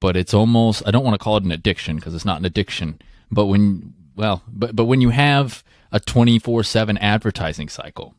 but 0.00 0.16
it's 0.16 0.34
almost 0.34 0.82
I 0.86 0.90
don't 0.90 1.04
want 1.04 1.14
to 1.14 1.22
call 1.22 1.36
it 1.36 1.44
an 1.44 1.52
addiction 1.52 1.96
because 1.96 2.14
it's 2.14 2.24
not 2.24 2.38
an 2.38 2.46
addiction. 2.46 3.00
But 3.30 3.46
when 3.46 3.94
well, 4.14 4.42
but 4.48 4.74
but 4.74 4.84
when 4.84 5.00
you 5.00 5.10
have 5.10 5.62
a 5.92 6.00
24/7 6.00 6.96
advertising 7.00 7.68
cycle 7.68 8.14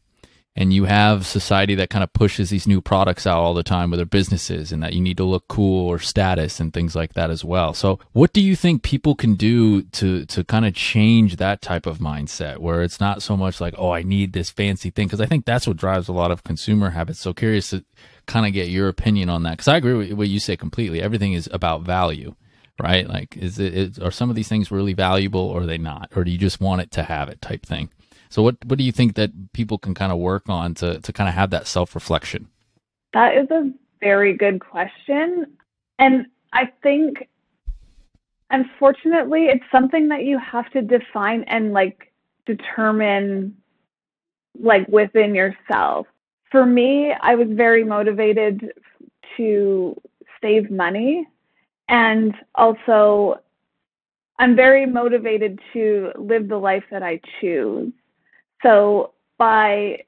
and 0.57 0.73
you 0.73 0.85
have 0.85 1.27
society 1.27 1.75
that 1.75 1.91
kind 1.91 2.03
of 2.03 2.11
pushes 2.13 2.49
these 2.49 2.65
new 2.65 2.81
products 2.81 3.27
out 3.27 3.37
all 3.37 3.53
the 3.53 3.61
time 3.61 3.91
with 3.91 3.99
their 3.99 4.07
businesses 4.07 4.71
and 4.71 4.81
that 4.81 4.93
you 4.93 4.99
need 4.99 5.17
to 5.17 5.23
look 5.23 5.47
cool 5.47 5.87
or 5.87 5.99
status 5.99 6.59
and 6.59 6.73
things 6.73 6.95
like 6.95 7.13
that 7.13 7.29
as 7.29 7.45
well. 7.45 7.75
So 7.75 7.99
what 8.13 8.33
do 8.33 8.41
you 8.41 8.55
think 8.55 8.81
people 8.81 9.13
can 9.13 9.35
do 9.35 9.83
to 9.83 10.25
to 10.25 10.43
kind 10.43 10.65
of 10.65 10.73
change 10.73 11.35
that 11.35 11.61
type 11.61 11.85
of 11.85 11.99
mindset 11.99 12.57
where 12.57 12.81
it's 12.81 12.99
not 12.99 13.21
so 13.21 13.37
much 13.37 13.61
like, 13.61 13.75
oh, 13.77 13.91
I 13.91 14.01
need 14.01 14.33
this 14.33 14.49
fancy 14.49 14.89
thing 14.89 15.05
because 15.05 15.21
I 15.21 15.27
think 15.27 15.45
that's 15.45 15.67
what 15.67 15.77
drives 15.77 16.07
a 16.07 16.13
lot 16.13 16.31
of 16.31 16.43
consumer 16.43 16.89
habits. 16.89 17.19
So 17.19 17.33
curious 17.33 17.69
to 17.69 17.85
kind 18.25 18.47
of 18.47 18.51
get 18.51 18.69
your 18.69 18.89
opinion 18.89 19.29
on 19.29 19.43
that 19.43 19.59
cuz 19.59 19.67
I 19.67 19.77
agree 19.77 19.93
with 19.93 20.11
what 20.13 20.27
you 20.27 20.39
say 20.39 20.57
completely. 20.57 21.03
Everything 21.03 21.33
is 21.33 21.47
about 21.53 21.83
value. 21.83 22.33
Right? 22.79 23.09
Like, 23.09 23.35
is 23.35 23.57
it, 23.57 23.73
is, 23.73 23.97
are 23.97 24.11
some 24.11 24.29
of 24.29 24.35
these 24.35 24.47
things 24.47 24.69
really 24.69 24.93
valuable 24.93 25.41
or 25.41 25.61
are 25.61 25.65
they 25.65 25.79
not? 25.79 26.11
Or 26.15 26.23
do 26.23 26.29
you 26.29 26.37
just 26.37 26.61
want 26.61 26.79
it 26.79 26.91
to 26.91 27.01
have 27.01 27.27
it 27.27 27.41
type 27.41 27.65
thing? 27.65 27.89
So 28.29 28.41
what 28.41 28.57
what 28.65 28.77
do 28.77 28.83
you 28.83 28.91
think 28.91 29.15
that 29.15 29.31
people 29.53 29.77
can 29.77 29.93
kind 29.93 30.11
of 30.11 30.17
work 30.17 30.49
on 30.49 30.73
to 30.75 30.99
to 30.99 31.13
kind 31.13 31.29
of 31.29 31.35
have 31.35 31.49
that 31.51 31.67
self 31.67 31.95
reflection? 31.95 32.47
That 33.13 33.35
is 33.35 33.49
a 33.51 33.71
very 33.99 34.33
good 34.33 34.59
question, 34.59 35.57
and 35.99 36.27
I 36.53 36.71
think 36.83 37.27
unfortunately 38.49 39.45
it's 39.45 39.65
something 39.71 40.07
that 40.09 40.23
you 40.23 40.39
have 40.39 40.69
to 40.71 40.81
define 40.81 41.43
and 41.43 41.73
like 41.73 42.13
determine 42.45 43.55
like 44.59 44.87
within 44.87 45.35
yourself. 45.35 46.07
For 46.51 46.65
me, 46.65 47.13
I 47.21 47.35
was 47.35 47.47
very 47.51 47.83
motivated 47.83 48.71
to 49.35 49.99
save 50.41 50.71
money 50.71 51.27
and 51.89 52.33
also 52.55 53.41
I'm 54.39 54.55
very 54.55 54.85
motivated 54.85 55.59
to 55.73 56.11
live 56.17 56.47
the 56.47 56.57
life 56.57 56.83
that 56.91 57.03
I 57.03 57.19
choose. 57.41 57.91
So 58.63 59.13
by 59.37 60.03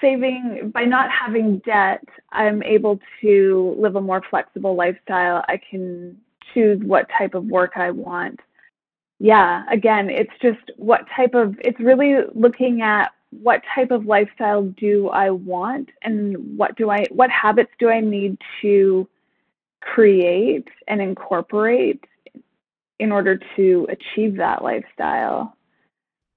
saving, 0.00 0.70
by 0.74 0.84
not 0.84 1.10
having 1.10 1.58
debt, 1.58 2.04
I'm 2.32 2.62
able 2.62 3.00
to 3.22 3.76
live 3.78 3.96
a 3.96 4.00
more 4.00 4.22
flexible 4.28 4.74
lifestyle. 4.74 5.44
I 5.48 5.58
can 5.70 6.16
choose 6.52 6.80
what 6.82 7.06
type 7.16 7.34
of 7.34 7.44
work 7.44 7.72
I 7.76 7.90
want. 7.90 8.40
Yeah, 9.18 9.64
again, 9.70 10.10
it's 10.10 10.32
just 10.42 10.70
what 10.76 11.06
type 11.14 11.34
of, 11.34 11.56
it's 11.60 11.80
really 11.80 12.16
looking 12.34 12.82
at 12.82 13.12
what 13.30 13.62
type 13.74 13.90
of 13.90 14.06
lifestyle 14.06 14.62
do 14.62 15.08
I 15.08 15.30
want 15.30 15.88
and 16.02 16.58
what 16.58 16.76
do 16.76 16.90
I, 16.90 17.06
what 17.10 17.30
habits 17.30 17.70
do 17.78 17.88
I 17.88 18.00
need 18.00 18.38
to 18.62 19.08
create 19.80 20.68
and 20.88 21.00
incorporate 21.00 22.04
in 22.98 23.12
order 23.12 23.40
to 23.56 23.86
achieve 23.90 24.36
that 24.36 24.62
lifestyle. 24.62 25.55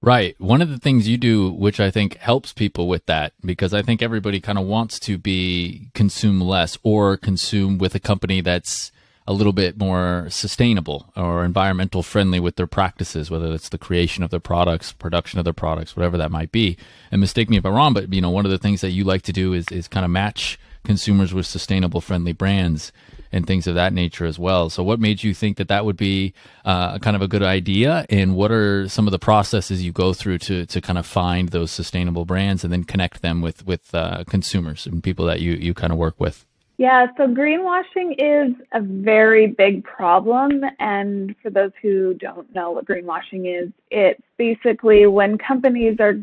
Right. 0.02 0.34
One 0.40 0.62
of 0.62 0.70
the 0.70 0.78
things 0.78 1.08
you 1.08 1.18
do, 1.18 1.50
which 1.50 1.78
I 1.78 1.90
think 1.90 2.16
helps 2.16 2.54
people 2.54 2.88
with 2.88 3.04
that, 3.04 3.34
because 3.44 3.74
I 3.74 3.82
think 3.82 4.00
everybody 4.00 4.40
kind 4.40 4.58
of 4.58 4.64
wants 4.64 4.98
to 5.00 5.18
be 5.18 5.90
consume 5.92 6.40
less 6.40 6.78
or 6.82 7.18
consume 7.18 7.76
with 7.76 7.94
a 7.94 8.00
company 8.00 8.40
that's 8.40 8.92
a 9.26 9.34
little 9.34 9.52
bit 9.52 9.78
more 9.78 10.26
sustainable 10.30 11.12
or 11.14 11.44
environmental 11.44 12.02
friendly 12.02 12.40
with 12.40 12.56
their 12.56 12.66
practices, 12.66 13.30
whether 13.30 13.52
it's 13.52 13.68
the 13.68 13.76
creation 13.76 14.24
of 14.24 14.30
their 14.30 14.40
products, 14.40 14.92
production 14.92 15.38
of 15.38 15.44
their 15.44 15.52
products, 15.52 15.94
whatever 15.94 16.16
that 16.16 16.30
might 16.30 16.50
be. 16.50 16.78
And 17.12 17.20
mistake 17.20 17.50
me 17.50 17.58
if 17.58 17.66
I'm 17.66 17.74
wrong, 17.74 17.92
but 17.92 18.12
you 18.12 18.22
know, 18.22 18.30
one 18.30 18.46
of 18.46 18.50
the 18.50 18.58
things 18.58 18.80
that 18.80 18.92
you 18.92 19.04
like 19.04 19.22
to 19.22 19.34
do 19.34 19.52
is 19.52 19.66
is 19.70 19.86
kind 19.86 20.06
of 20.06 20.10
match 20.10 20.58
consumers 20.82 21.34
with 21.34 21.44
sustainable 21.44 22.00
friendly 22.00 22.32
brands 22.32 22.90
and 23.32 23.46
things 23.46 23.66
of 23.66 23.74
that 23.74 23.92
nature 23.92 24.26
as 24.26 24.38
well. 24.38 24.70
So, 24.70 24.82
what 24.82 25.00
made 25.00 25.22
you 25.22 25.34
think 25.34 25.56
that 25.56 25.68
that 25.68 25.84
would 25.84 25.96
be 25.96 26.34
uh, 26.64 26.98
kind 26.98 27.16
of 27.16 27.22
a 27.22 27.28
good 27.28 27.42
idea? 27.42 28.06
And 28.10 28.34
what 28.34 28.50
are 28.50 28.88
some 28.88 29.06
of 29.06 29.12
the 29.12 29.18
processes 29.18 29.84
you 29.84 29.92
go 29.92 30.12
through 30.12 30.38
to 30.38 30.66
to 30.66 30.80
kind 30.80 30.98
of 30.98 31.06
find 31.06 31.50
those 31.50 31.70
sustainable 31.70 32.24
brands 32.24 32.64
and 32.64 32.72
then 32.72 32.84
connect 32.84 33.22
them 33.22 33.40
with 33.40 33.66
with 33.66 33.94
uh, 33.94 34.24
consumers 34.28 34.86
and 34.86 35.02
people 35.02 35.26
that 35.26 35.40
you 35.40 35.52
you 35.52 35.74
kind 35.74 35.92
of 35.92 35.98
work 35.98 36.18
with? 36.18 36.44
Yeah, 36.80 37.08
so 37.18 37.26
greenwashing 37.26 38.14
is 38.16 38.54
a 38.72 38.80
very 38.80 39.46
big 39.48 39.84
problem. 39.84 40.64
And 40.78 41.36
for 41.42 41.50
those 41.50 41.72
who 41.82 42.14
don't 42.14 42.54
know 42.54 42.70
what 42.70 42.86
greenwashing 42.86 43.64
is, 43.64 43.70
it's 43.90 44.22
basically 44.38 45.06
when 45.06 45.36
companies 45.36 45.98
are 46.00 46.14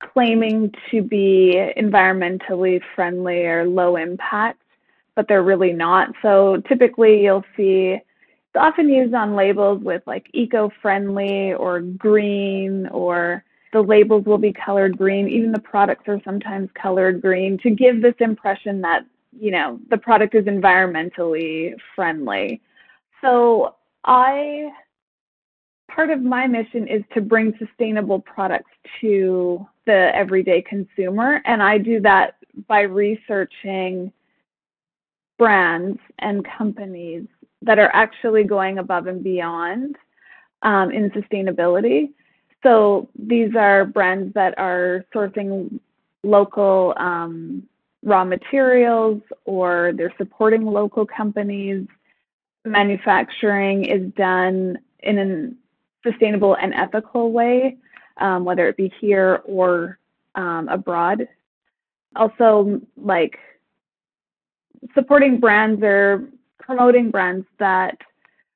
claiming 0.00 0.74
to 0.90 1.00
be 1.00 1.54
environmentally 1.78 2.82
friendly 2.94 3.46
or 3.46 3.64
low 3.66 3.96
impact 3.96 4.60
but 5.16 5.26
they're 5.26 5.42
really 5.42 5.72
not. 5.72 6.10
So 6.22 6.62
typically 6.68 7.24
you'll 7.24 7.44
see 7.56 7.96
it's 8.56 8.62
often 8.62 8.88
used 8.88 9.14
on 9.14 9.34
labels 9.34 9.82
with 9.82 10.02
like 10.06 10.28
eco-friendly 10.32 11.54
or 11.54 11.80
green 11.80 12.86
or 12.88 13.42
the 13.72 13.82
labels 13.82 14.24
will 14.24 14.38
be 14.38 14.52
colored 14.52 14.96
green. 14.96 15.28
Even 15.28 15.52
the 15.52 15.58
products 15.58 16.04
are 16.06 16.20
sometimes 16.24 16.70
colored 16.80 17.20
green 17.20 17.58
to 17.58 17.70
give 17.70 18.00
this 18.00 18.14
impression 18.20 18.80
that, 18.82 19.04
you 19.38 19.50
know, 19.50 19.80
the 19.90 19.98
product 19.98 20.34
is 20.34 20.44
environmentally 20.44 21.74
friendly. 21.94 22.60
So 23.20 23.74
I 24.04 24.70
part 25.90 26.10
of 26.10 26.22
my 26.22 26.46
mission 26.46 26.86
is 26.88 27.02
to 27.14 27.20
bring 27.20 27.54
sustainable 27.58 28.20
products 28.20 28.70
to 29.00 29.66
the 29.86 30.10
everyday 30.14 30.60
consumer 30.62 31.40
and 31.46 31.62
I 31.62 31.78
do 31.78 32.00
that 32.00 32.36
by 32.68 32.82
researching 32.82 34.12
brands 35.38 35.98
and 36.18 36.46
companies 36.58 37.26
that 37.62 37.78
are 37.78 37.90
actually 37.92 38.44
going 38.44 38.78
above 38.78 39.06
and 39.06 39.22
beyond 39.22 39.96
um, 40.62 40.90
in 40.90 41.10
sustainability. 41.10 42.10
So 42.62 43.08
these 43.18 43.54
are 43.54 43.84
brands 43.84 44.34
that 44.34 44.58
are 44.58 45.04
sourcing 45.14 45.78
local 46.22 46.94
um, 46.96 47.62
raw 48.02 48.24
materials 48.24 49.20
or 49.44 49.92
they're 49.96 50.14
supporting 50.18 50.64
local 50.64 51.06
companies. 51.06 51.86
Manufacturing 52.64 53.84
is 53.84 54.12
done 54.14 54.78
in 55.00 55.18
a 55.18 56.10
sustainable 56.10 56.56
and 56.56 56.74
ethical 56.74 57.32
way, 57.32 57.76
um, 58.16 58.44
whether 58.44 58.68
it 58.68 58.76
be 58.76 58.92
here 59.00 59.42
or 59.44 59.98
um, 60.34 60.68
abroad. 60.68 61.28
Also, 62.14 62.80
like 62.96 63.38
supporting 64.94 65.38
brands 65.40 65.82
or 65.82 66.28
promoting 66.58 67.10
brands 67.10 67.46
that 67.58 67.96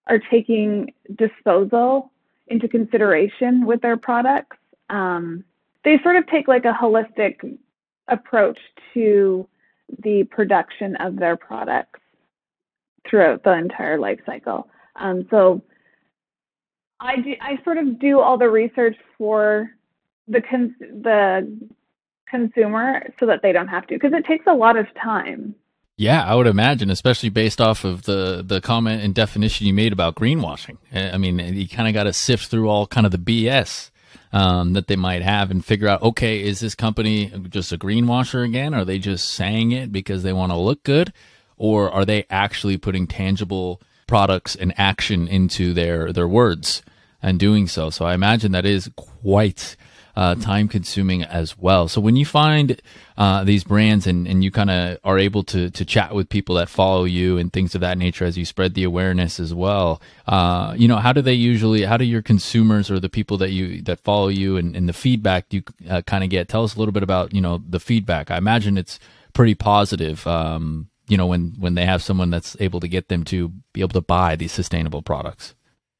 are 0.07 0.21
taking 0.31 0.93
disposal 1.17 2.11
into 2.49 2.69
consideration 2.69 3.65
with 3.65 3.81
their 3.81 3.97
products. 3.97 4.57
Um, 4.89 5.45
they 5.85 5.99
sort 6.03 6.17
of 6.17 6.27
take 6.27 6.49
like 6.49 6.65
a 6.65 6.73
holistic 6.73 7.57
approach 8.09 8.59
to 8.95 9.47
the 10.03 10.25
production 10.25 10.97
of 10.97 11.17
their 11.17 11.37
products 11.37 12.00
throughout 13.09 13.43
the 13.45 13.53
entire 13.53 13.99
life 13.99 14.21
cycle. 14.27 14.69
Um, 14.97 15.27
so 15.31 15.62
I 17.00 17.17
do, 17.17 17.35
I 17.41 17.59
sort 17.65 17.79
of 17.79 17.99
do 17.99 18.21
all 18.21 18.37
the 18.37 18.49
research 18.49 18.97
for 19.17 19.71
the 20.29 20.43
cons- 20.43 20.73
the 20.79 21.71
consumer 22.29 23.12
so 23.19 23.27
that 23.27 23.43
they 23.43 23.53
don't 23.53 23.69
have 23.69 23.87
to 23.89 23.95
because 23.95 24.12
it 24.12 24.25
takes 24.25 24.47
a 24.47 24.55
lot 24.55 24.77
of 24.77 24.87
time. 25.03 25.55
Yeah, 26.00 26.25
I 26.25 26.35
would 26.35 26.47
imagine, 26.47 26.88
especially 26.88 27.28
based 27.28 27.61
off 27.61 27.85
of 27.85 28.04
the 28.04 28.42
the 28.42 28.62
comment 28.62 29.02
and 29.02 29.14
definition 29.14 29.66
you 29.66 29.75
made 29.75 29.92
about 29.92 30.14
greenwashing. 30.14 30.78
I 30.95 31.19
mean, 31.19 31.38
you 31.38 31.69
kind 31.69 31.88
of 31.88 31.92
got 31.92 32.04
to 32.04 32.14
sift 32.14 32.47
through 32.47 32.71
all 32.71 32.87
kind 32.87 33.04
of 33.04 33.12
the 33.12 33.19
BS 33.19 33.90
um, 34.33 34.73
that 34.73 34.87
they 34.87 34.97
might 34.97 35.21
have 35.21 35.50
and 35.50 35.62
figure 35.62 35.88
out, 35.88 36.00
okay, 36.00 36.42
is 36.42 36.61
this 36.61 36.75
company 36.75 37.30
just 37.50 37.71
a 37.73 37.76
greenwasher 37.76 38.47
again? 38.47 38.73
Are 38.73 38.87
they 38.87 38.99
just 38.99 39.28
saying 39.28 39.73
it 39.73 39.92
because 39.92 40.23
they 40.23 40.33
want 40.33 40.52
to 40.52 40.57
look 40.57 40.85
good, 40.85 41.12
or 41.59 41.90
are 41.90 42.07
they 42.07 42.25
actually 42.30 42.78
putting 42.78 43.07
tangible 43.07 43.83
products 44.07 44.57
and 44.57 44.73
action 44.78 45.28
into 45.28 45.75
their 45.75 46.14
their 46.14 46.26
words 46.26 46.80
and 47.23 47.38
doing 47.38 47.66
so? 47.66 47.90
So 47.90 48.07
I 48.07 48.14
imagine 48.14 48.52
that 48.52 48.64
is 48.64 48.90
quite 48.97 49.76
uh, 50.17 50.35
time 50.35 50.69
consuming 50.69 51.23
as 51.23 51.59
well. 51.59 51.88
So 51.88 52.00
when 52.00 52.17
you 52.17 52.26
find 52.26 52.81
uh, 53.17 53.45
these 53.45 53.64
brands 53.64 54.07
and, 54.07 54.26
and 54.26 54.43
you 54.43 54.50
kind 54.50 54.71
of 54.71 54.99
are 55.05 55.19
able 55.19 55.43
to 55.45 55.71
to 55.71 55.85
chat 55.85 56.14
with 56.14 56.29
people 56.29 56.55
that 56.57 56.69
follow 56.69 57.05
you 57.05 57.38
and 57.38 57.52
things 57.52 57.75
of 57.75 57.81
that 57.81 57.99
nature 57.99 58.25
as 58.25 58.37
you 58.37 58.45
spread 58.45 58.75
the 58.75 58.85
awareness 58.85 59.38
as 59.38 59.55
well, 59.55 60.00
uh, 60.26 60.75
you 60.76 60.88
know, 60.88 60.97
how 60.97 61.12
do 61.12 61.23
they 61.23 61.35
usually? 61.35 61.85
How 61.85 61.97
do 61.97 62.05
your 62.05 62.23
consumers 62.23 62.90
or 62.90 63.00
the 63.00 63.09
people 63.09 63.37
that 63.38 63.50
you 63.50 63.83
that 63.83 64.00
follow 64.00 64.29
you 64.29 64.57
and, 64.57 64.76
and 64.76 64.88
the 64.88 64.93
feedback 64.93 65.47
you 65.50 65.62
uh, 65.88 66.02
kind 66.02 66.25
of 66.25 66.31
get? 66.31 66.49
Tell 66.49 66.64
us 66.64 66.75
a 66.75 66.79
little 66.79 66.93
bit 66.93 67.02
about 67.02 67.35
you 67.35 67.40
know 67.40 67.62
the 67.69 67.81
feedback. 67.81 68.31
I 68.31 68.38
imagine 68.38 68.79
it's 68.79 68.99
pretty 69.33 69.55
positive. 69.55 70.26
Um, 70.26 70.88
you 71.09 71.17
know, 71.17 71.26
when 71.26 71.55
when 71.59 71.75
they 71.75 71.87
have 71.87 72.02
someone 72.02 72.31
that's 72.31 72.57
able 72.61 72.81
to 72.81 72.88
get 72.88 73.09
them 73.09 73.25
to 73.25 73.49
be 73.73 73.81
able 73.81 73.90
to 73.90 74.00
buy 74.00 74.37
these 74.37 74.52
sustainable 74.52 75.02
products. 75.02 75.55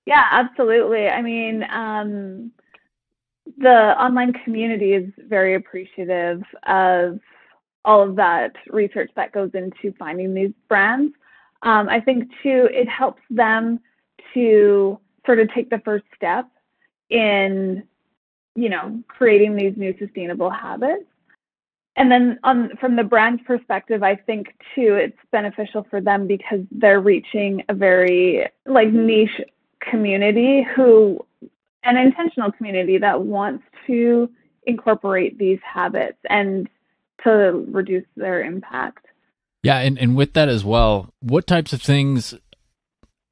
Yeah, 0.07 0.25
absolutely. 0.31 1.09
I 1.09 1.23
mean, 1.23 1.65
um, 1.71 2.53
the 3.61 3.95
online 4.03 4.33
community 4.33 4.95
is 4.95 5.13
very 5.29 5.55
appreciative 5.55 6.43
of 6.67 7.21
all 7.85 8.03
of 8.03 8.17
that 8.17 8.53
research 8.69 9.11
that 9.17 9.33
goes 9.33 9.51
into 9.55 9.95
finding 9.99 10.35
these 10.35 10.53
brands. 10.69 11.15
Um, 11.63 11.89
I 11.89 12.01
think 12.01 12.31
too, 12.43 12.69
it 12.73 12.89
helps 12.89 13.23
them 13.29 13.81
to 14.35 14.99
sort 15.27 15.41
of 15.41 15.53
take 15.53 15.69
the 15.69 15.81
first 15.85 16.05
step 16.17 16.47
in, 17.11 17.83
you 18.55 18.71
know, 18.71 19.03
creating 19.09 19.57
these 19.57 19.75
new 19.77 19.95
sustainable 19.99 20.51
habits. 20.51 21.05
And 21.97 22.11
then 22.11 22.39
on 22.45 22.71
from 22.81 22.97
the 22.97 23.05
brand 23.05 23.45
perspective, 23.45 24.03
I 24.03 24.17
think 24.17 24.55
too, 24.75 24.95
it's 24.95 25.19
beneficial 25.33 25.87
for 25.91 26.01
them 26.01 26.27
because 26.27 26.61
they're 26.71 27.01
reaching 27.01 27.63
a 27.69 27.75
very 27.75 28.47
like 28.65 28.89
niche 28.89 29.41
community 29.81 30.67
who 30.75 31.25
an 31.85 31.97
intentional 31.97 32.53
community 32.53 32.99
that 32.99 33.23
wants 33.23 33.65
to 33.87 34.31
incorporate 34.67 35.39
these 35.39 35.59
habits 35.63 36.19
and 36.29 36.69
to 37.25 37.65
reduce 37.71 38.07
their 38.17 38.43
impact. 38.43 39.07
Yeah, 39.63 39.79
and, 39.79 39.99
and 39.99 40.17
with 40.17 40.33
that 40.35 40.49
as 40.49 40.65
well, 40.65 41.13
what 41.21 41.47
types 41.47 41.73
of 41.73 41.83
things 41.83 42.35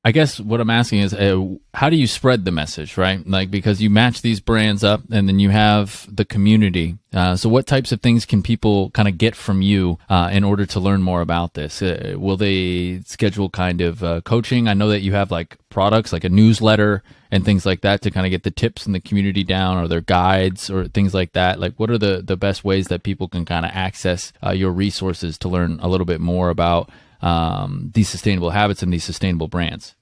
I 0.08 0.10
guess 0.10 0.40
what 0.40 0.58
I'm 0.58 0.70
asking 0.70 1.00
is, 1.00 1.12
uh, 1.12 1.44
how 1.74 1.90
do 1.90 1.96
you 1.96 2.06
spread 2.06 2.46
the 2.46 2.50
message, 2.50 2.96
right? 2.96 3.20
Like, 3.28 3.50
because 3.50 3.82
you 3.82 3.90
match 3.90 4.22
these 4.22 4.40
brands 4.40 4.82
up 4.82 5.02
and 5.10 5.28
then 5.28 5.38
you 5.38 5.50
have 5.50 6.08
the 6.10 6.24
community. 6.24 6.96
Uh, 7.12 7.36
so, 7.36 7.50
what 7.50 7.66
types 7.66 7.92
of 7.92 8.00
things 8.00 8.24
can 8.24 8.42
people 8.42 8.88
kind 8.92 9.06
of 9.06 9.18
get 9.18 9.36
from 9.36 9.60
you 9.60 9.98
uh, 10.08 10.30
in 10.32 10.44
order 10.44 10.64
to 10.64 10.80
learn 10.80 11.02
more 11.02 11.20
about 11.20 11.52
this? 11.52 11.82
Uh, 11.82 12.14
will 12.16 12.38
they 12.38 13.02
schedule 13.04 13.50
kind 13.50 13.82
of 13.82 14.02
uh, 14.02 14.22
coaching? 14.22 14.66
I 14.66 14.72
know 14.72 14.88
that 14.88 15.02
you 15.02 15.12
have 15.12 15.30
like 15.30 15.58
products, 15.68 16.10
like 16.10 16.24
a 16.24 16.30
newsletter 16.30 17.02
and 17.30 17.44
things 17.44 17.66
like 17.66 17.82
that 17.82 18.00
to 18.00 18.10
kind 18.10 18.24
of 18.24 18.30
get 18.30 18.44
the 18.44 18.50
tips 18.50 18.86
in 18.86 18.94
the 18.94 19.00
community 19.00 19.44
down 19.44 19.76
or 19.76 19.88
their 19.88 20.00
guides 20.00 20.70
or 20.70 20.88
things 20.88 21.12
like 21.12 21.34
that. 21.34 21.60
Like, 21.60 21.74
what 21.76 21.90
are 21.90 21.98
the, 21.98 22.22
the 22.22 22.38
best 22.38 22.64
ways 22.64 22.86
that 22.86 23.02
people 23.02 23.28
can 23.28 23.44
kind 23.44 23.66
of 23.66 23.72
access 23.74 24.32
uh, 24.42 24.52
your 24.52 24.72
resources 24.72 25.36
to 25.36 25.50
learn 25.50 25.80
a 25.82 25.88
little 25.88 26.06
bit 26.06 26.22
more 26.22 26.48
about? 26.48 26.88
um, 27.20 27.90
these 27.94 28.08
sustainable 28.08 28.50
habits 28.50 28.82
and 28.82 28.92
these 28.92 29.04
sustainable 29.04 29.48
brands? 29.48 29.94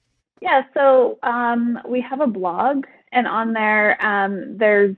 Yeah, 0.47 0.61
so 0.73 1.19
um, 1.23 1.77
we 1.85 1.99
have 1.99 2.21
a 2.21 2.27
blog, 2.27 2.85
and 3.11 3.27
on 3.27 3.51
there, 3.51 4.01
um, 4.03 4.57
there's 4.57 4.95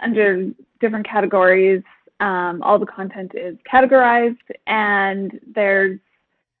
under 0.00 0.50
different 0.80 1.08
categories, 1.08 1.82
um, 2.20 2.62
all 2.62 2.78
the 2.78 2.84
content 2.84 3.32
is 3.34 3.56
categorized, 3.72 4.36
and 4.66 5.40
there's 5.54 5.98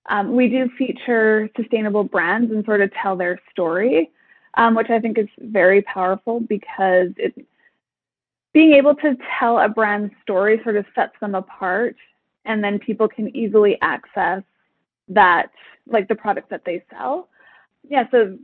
um, 0.06 0.34
we 0.34 0.48
do 0.48 0.70
feature 0.78 1.50
sustainable 1.56 2.04
brands 2.04 2.50
and 2.50 2.64
sort 2.64 2.80
of 2.80 2.90
tell 2.94 3.16
their 3.16 3.38
story, 3.50 4.10
um, 4.54 4.74
which 4.74 4.88
I 4.88 4.98
think 4.98 5.18
is 5.18 5.28
very 5.38 5.82
powerful 5.82 6.40
because 6.40 7.08
it 7.18 7.34
being 8.54 8.72
able 8.72 8.94
to 8.94 9.14
tell 9.38 9.58
a 9.58 9.68
brand 9.68 10.10
story 10.22 10.58
sort 10.62 10.76
of 10.76 10.86
sets 10.94 11.12
them 11.20 11.34
apart, 11.34 11.96
and 12.46 12.64
then 12.64 12.78
people 12.78 13.08
can 13.08 13.36
easily 13.36 13.76
access 13.82 14.42
that 15.08 15.50
like 15.86 16.08
the 16.08 16.14
products 16.14 16.48
that 16.48 16.64
they 16.64 16.82
sell. 16.88 17.28
Yeah, 17.88 18.04
so 18.10 18.38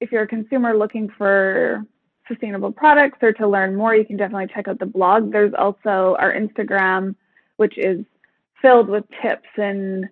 if 0.00 0.10
you're 0.10 0.22
a 0.22 0.28
consumer 0.28 0.76
looking 0.76 1.08
for 1.16 1.84
sustainable 2.28 2.72
products 2.72 3.18
or 3.22 3.32
to 3.32 3.48
learn 3.48 3.74
more, 3.74 3.94
you 3.94 4.04
can 4.04 4.16
definitely 4.16 4.46
check 4.54 4.68
out 4.68 4.78
the 4.78 4.86
blog. 4.86 5.32
There's 5.32 5.52
also 5.58 6.16
our 6.18 6.32
Instagram, 6.32 7.14
which 7.56 7.76
is 7.76 8.04
filled 8.62 8.88
with 8.88 9.04
tips 9.22 9.48
and 9.56 10.08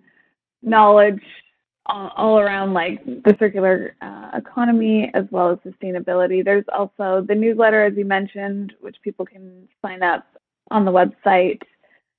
knowledge 0.62 1.22
all, 1.86 2.12
all 2.16 2.38
around 2.38 2.74
like 2.74 3.04
the 3.04 3.36
circular 3.38 3.96
uh, 4.02 4.30
economy 4.34 5.10
as 5.14 5.24
well 5.30 5.50
as 5.50 5.58
sustainability. 5.58 6.44
There's 6.44 6.64
also 6.76 7.24
the 7.26 7.34
newsletter, 7.34 7.84
as 7.84 7.94
you 7.96 8.04
mentioned, 8.04 8.74
which 8.80 8.96
people 9.02 9.24
can 9.24 9.68
sign 9.82 10.02
up 10.02 10.26
on 10.70 10.84
the 10.84 10.92
website. 10.92 11.62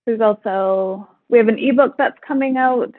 There's 0.06 0.22
also 0.22 1.08
we 1.30 1.38
have 1.38 1.48
an 1.48 1.60
ebook 1.60 1.96
that's 1.98 2.18
coming 2.28 2.58
out 2.58 2.94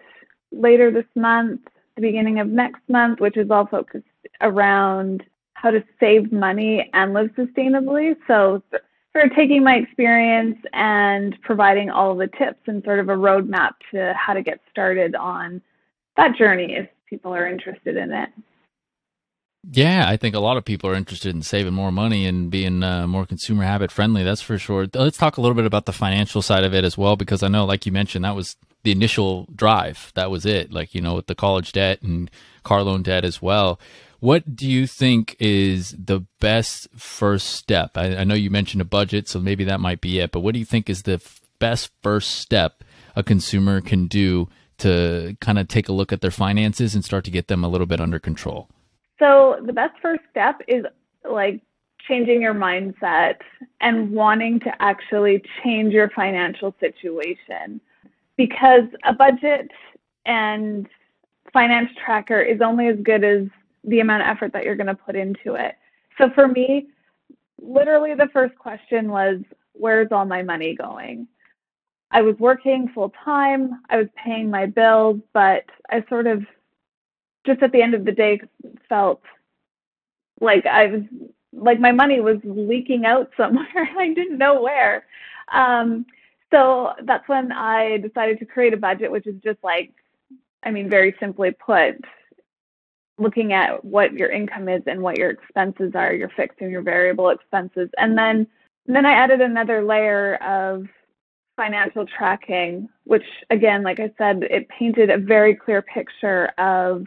later 0.53 0.91
this 0.91 1.07
month, 1.17 1.61
the 2.01 2.07
beginning 2.07 2.41
of 2.41 2.49
next 2.49 2.81
month, 2.89 3.21
which 3.21 3.37
is 3.37 3.51
all 3.51 3.67
focused 3.67 4.05
around 4.41 5.23
how 5.55 5.71
to 5.71 5.85
save 5.99 6.33
money 6.33 6.91
and 6.95 7.13
live 7.13 7.31
sustainably. 7.37 8.17
So, 8.27 8.63
sort 9.13 9.27
of 9.27 9.35
taking 9.35 9.65
my 9.65 9.75
experience 9.75 10.57
and 10.73 11.37
providing 11.43 11.91
all 11.91 12.15
the 12.17 12.29
tips 12.29 12.61
and 12.67 12.83
sort 12.85 13.01
of 13.01 13.09
a 13.09 13.15
roadmap 13.15 13.73
to 13.91 14.15
how 14.15 14.35
to 14.35 14.43
get 14.43 14.61
started 14.71 15.15
on 15.15 15.61
that 16.17 16.37
journey 16.37 16.77
if 16.77 16.89
people 17.09 17.35
are 17.35 17.47
interested 17.47 17.97
in 17.97 18.13
it. 18.13 18.31
Yeah, 19.62 20.09
I 20.09 20.16
think 20.16 20.35
a 20.35 20.40
lot 20.40 20.57
of 20.57 20.64
people 20.64 20.88
are 20.88 20.94
interested 20.94 21.35
in 21.35 21.42
saving 21.42 21.75
more 21.75 21.92
money 21.92 22.27
and 22.27 22.51
being 22.51 22.83
uh, 22.83 23.07
more 23.07 23.27
consumer 23.27 23.62
habit 23.64 23.92
friendly. 23.92 24.25
That's 24.25 24.40
for 24.40 24.59
sure. 24.59 24.87
Let's 24.94 25.18
talk 25.18 25.37
a 25.37 25.40
little 25.40 25.55
bit 25.55 25.66
about 25.66 25.85
the 25.85 25.92
financial 25.92 26.40
side 26.40 26.64
of 26.64 26.73
it 26.73 26.83
as 26.83 26.96
well, 26.96 27.14
because 27.14 27.42
I 27.42 27.49
know, 27.49 27.66
like 27.66 27.85
you 27.85 27.92
mentioned, 27.92 28.25
that 28.25 28.35
was 28.35 28.57
the 28.85 28.92
initial 28.92 29.46
drive. 29.55 30.12
That 30.14 30.31
was 30.31 30.46
it. 30.46 30.73
Like, 30.73 30.94
you 30.94 31.03
know, 31.03 31.14
with 31.14 31.27
the 31.27 31.35
college 31.35 31.73
debt 31.73 32.01
and 32.01 32.31
car 32.62 32.83
loan 32.83 33.03
debt 33.03 33.25
as 33.25 33.42
well. 33.42 33.79
What 34.20 34.57
do 34.57 34.66
you 34.66 34.87
think 34.87 35.37
is 35.38 35.92
the 35.92 36.25
best 36.40 36.88
first 36.96 37.49
step? 37.49 37.96
I, 37.96 38.16
I 38.16 38.25
know 38.25 38.35
you 38.35 38.51
mentioned 38.51 38.81
a 38.81 38.87
budget, 38.87 39.29
so 39.29 39.40
maybe 39.40 39.64
that 39.64 39.81
might 39.81 40.01
be 40.01 40.20
it, 40.20 40.33
but 40.33 40.40
what 40.40 40.55
do 40.55 40.59
you 40.59 40.66
think 40.66 40.88
is 40.88 41.03
the 41.03 41.14
f- 41.14 41.40
best 41.59 41.90
first 42.03 42.33
step 42.33 42.83
a 43.14 43.23
consumer 43.23 43.81
can 43.81 44.07
do 44.07 44.49
to 44.79 45.37
kind 45.40 45.59
of 45.59 45.68
take 45.68 45.88
a 45.88 45.92
look 45.92 46.12
at 46.12 46.23
their 46.23 46.31
finances 46.31 46.94
and 46.94 47.05
start 47.05 47.25
to 47.25 47.31
get 47.31 47.49
them 47.49 47.62
a 47.62 47.68
little 47.68 47.87
bit 47.87 48.01
under 48.01 48.18
control? 48.18 48.68
So, 49.20 49.61
the 49.64 49.72
best 49.72 49.94
first 50.02 50.22
step 50.30 50.61
is 50.66 50.85
like 51.30 51.61
changing 52.09 52.42
your 52.42 52.54
mindset 52.54 53.37
and 53.80 54.11
wanting 54.11 54.59
to 54.61 54.83
actually 54.83 55.42
change 55.62 55.92
your 55.92 56.11
financial 56.11 56.74
situation 56.80 57.80
because 58.37 58.85
a 59.04 59.12
budget 59.12 59.70
and 60.24 60.88
finance 61.52 61.90
tracker 62.04 62.40
is 62.40 62.61
only 62.61 62.88
as 62.88 62.96
good 63.02 63.22
as 63.22 63.46
the 63.85 64.00
amount 64.00 64.22
of 64.22 64.28
effort 64.28 64.52
that 64.52 64.64
you're 64.64 64.76
going 64.76 64.87
to 64.87 64.94
put 64.94 65.14
into 65.14 65.54
it. 65.54 65.76
So 66.18 66.30
for 66.35 66.48
me, 66.48 66.88
literally 67.61 68.14
the 68.14 68.28
first 68.33 68.56
question 68.56 69.11
was, 69.11 69.40
where's 69.72 70.09
all 70.11 70.24
my 70.24 70.42
money 70.42 70.74
going? 70.74 71.28
I 72.11 72.22
was 72.22 72.35
working 72.38 72.90
full 72.94 73.12
time, 73.24 73.83
I 73.88 73.96
was 73.96 74.09
paying 74.16 74.50
my 74.50 74.66
bills, 74.66 75.20
but 75.33 75.64
I 75.90 76.04
sort 76.09 76.26
of 76.26 76.42
just 77.46 77.62
at 77.62 77.72
the 77.72 77.83
end 77.83 77.94
of 77.94 78.05
the 78.05 78.12
day 78.12 78.40
felt 78.88 79.22
like 80.40 80.66
I 80.66 80.87
was 80.87 81.03
like 81.53 81.81
my 81.81 81.92
money 81.92 82.20
was 82.20 82.38
leaking 82.44 83.07
out 83.07 83.31
somewhere. 83.37 83.88
I 83.98 84.12
didn't 84.14 84.38
know 84.38 84.62
where. 84.62 85.05
Um, 85.53 86.07
so 86.53 86.92
that's 87.05 87.29
when 87.29 87.53
I 87.53 87.98
decided 87.98 88.38
to 88.40 88.44
create 88.44 88.74
a 88.74 88.79
budget, 88.79 89.11
which 89.11 89.26
is 89.26 89.40
just 89.42 89.59
like, 89.62 89.92
I 90.62 90.70
mean, 90.70 90.90
very 90.90 91.14
simply 91.20 91.53
put, 91.53 91.94
looking 93.18 93.53
at 93.53 93.85
what 93.85 94.12
your 94.12 94.31
income 94.31 94.68
is 94.68 94.83
and 94.87 95.00
what 95.00 95.16
your 95.16 95.31
expenses 95.31 95.92
are, 95.94 96.12
your 96.12 96.31
fixed 96.31 96.61
and 96.61 96.70
your 96.70 96.83
variable 96.83 97.31
expenses. 97.31 97.88
And 97.98 98.18
then, 98.18 98.46
and 98.87 98.96
then 98.96 99.07
I 99.07 99.12
added 99.12 99.40
another 99.40 99.85
layer 99.85 100.37
of 100.37 100.87
financial 101.57 102.07
tracking, 102.07 102.88
which 103.05 103.24
again, 103.50 103.83
like 103.83 104.00
I 104.00 104.12
said, 104.18 104.42
it 104.44 104.68
painted 104.68 105.11
a 105.11 105.18
very 105.18 105.55
clear 105.55 105.83
picture 105.83 106.46
of 106.59 107.05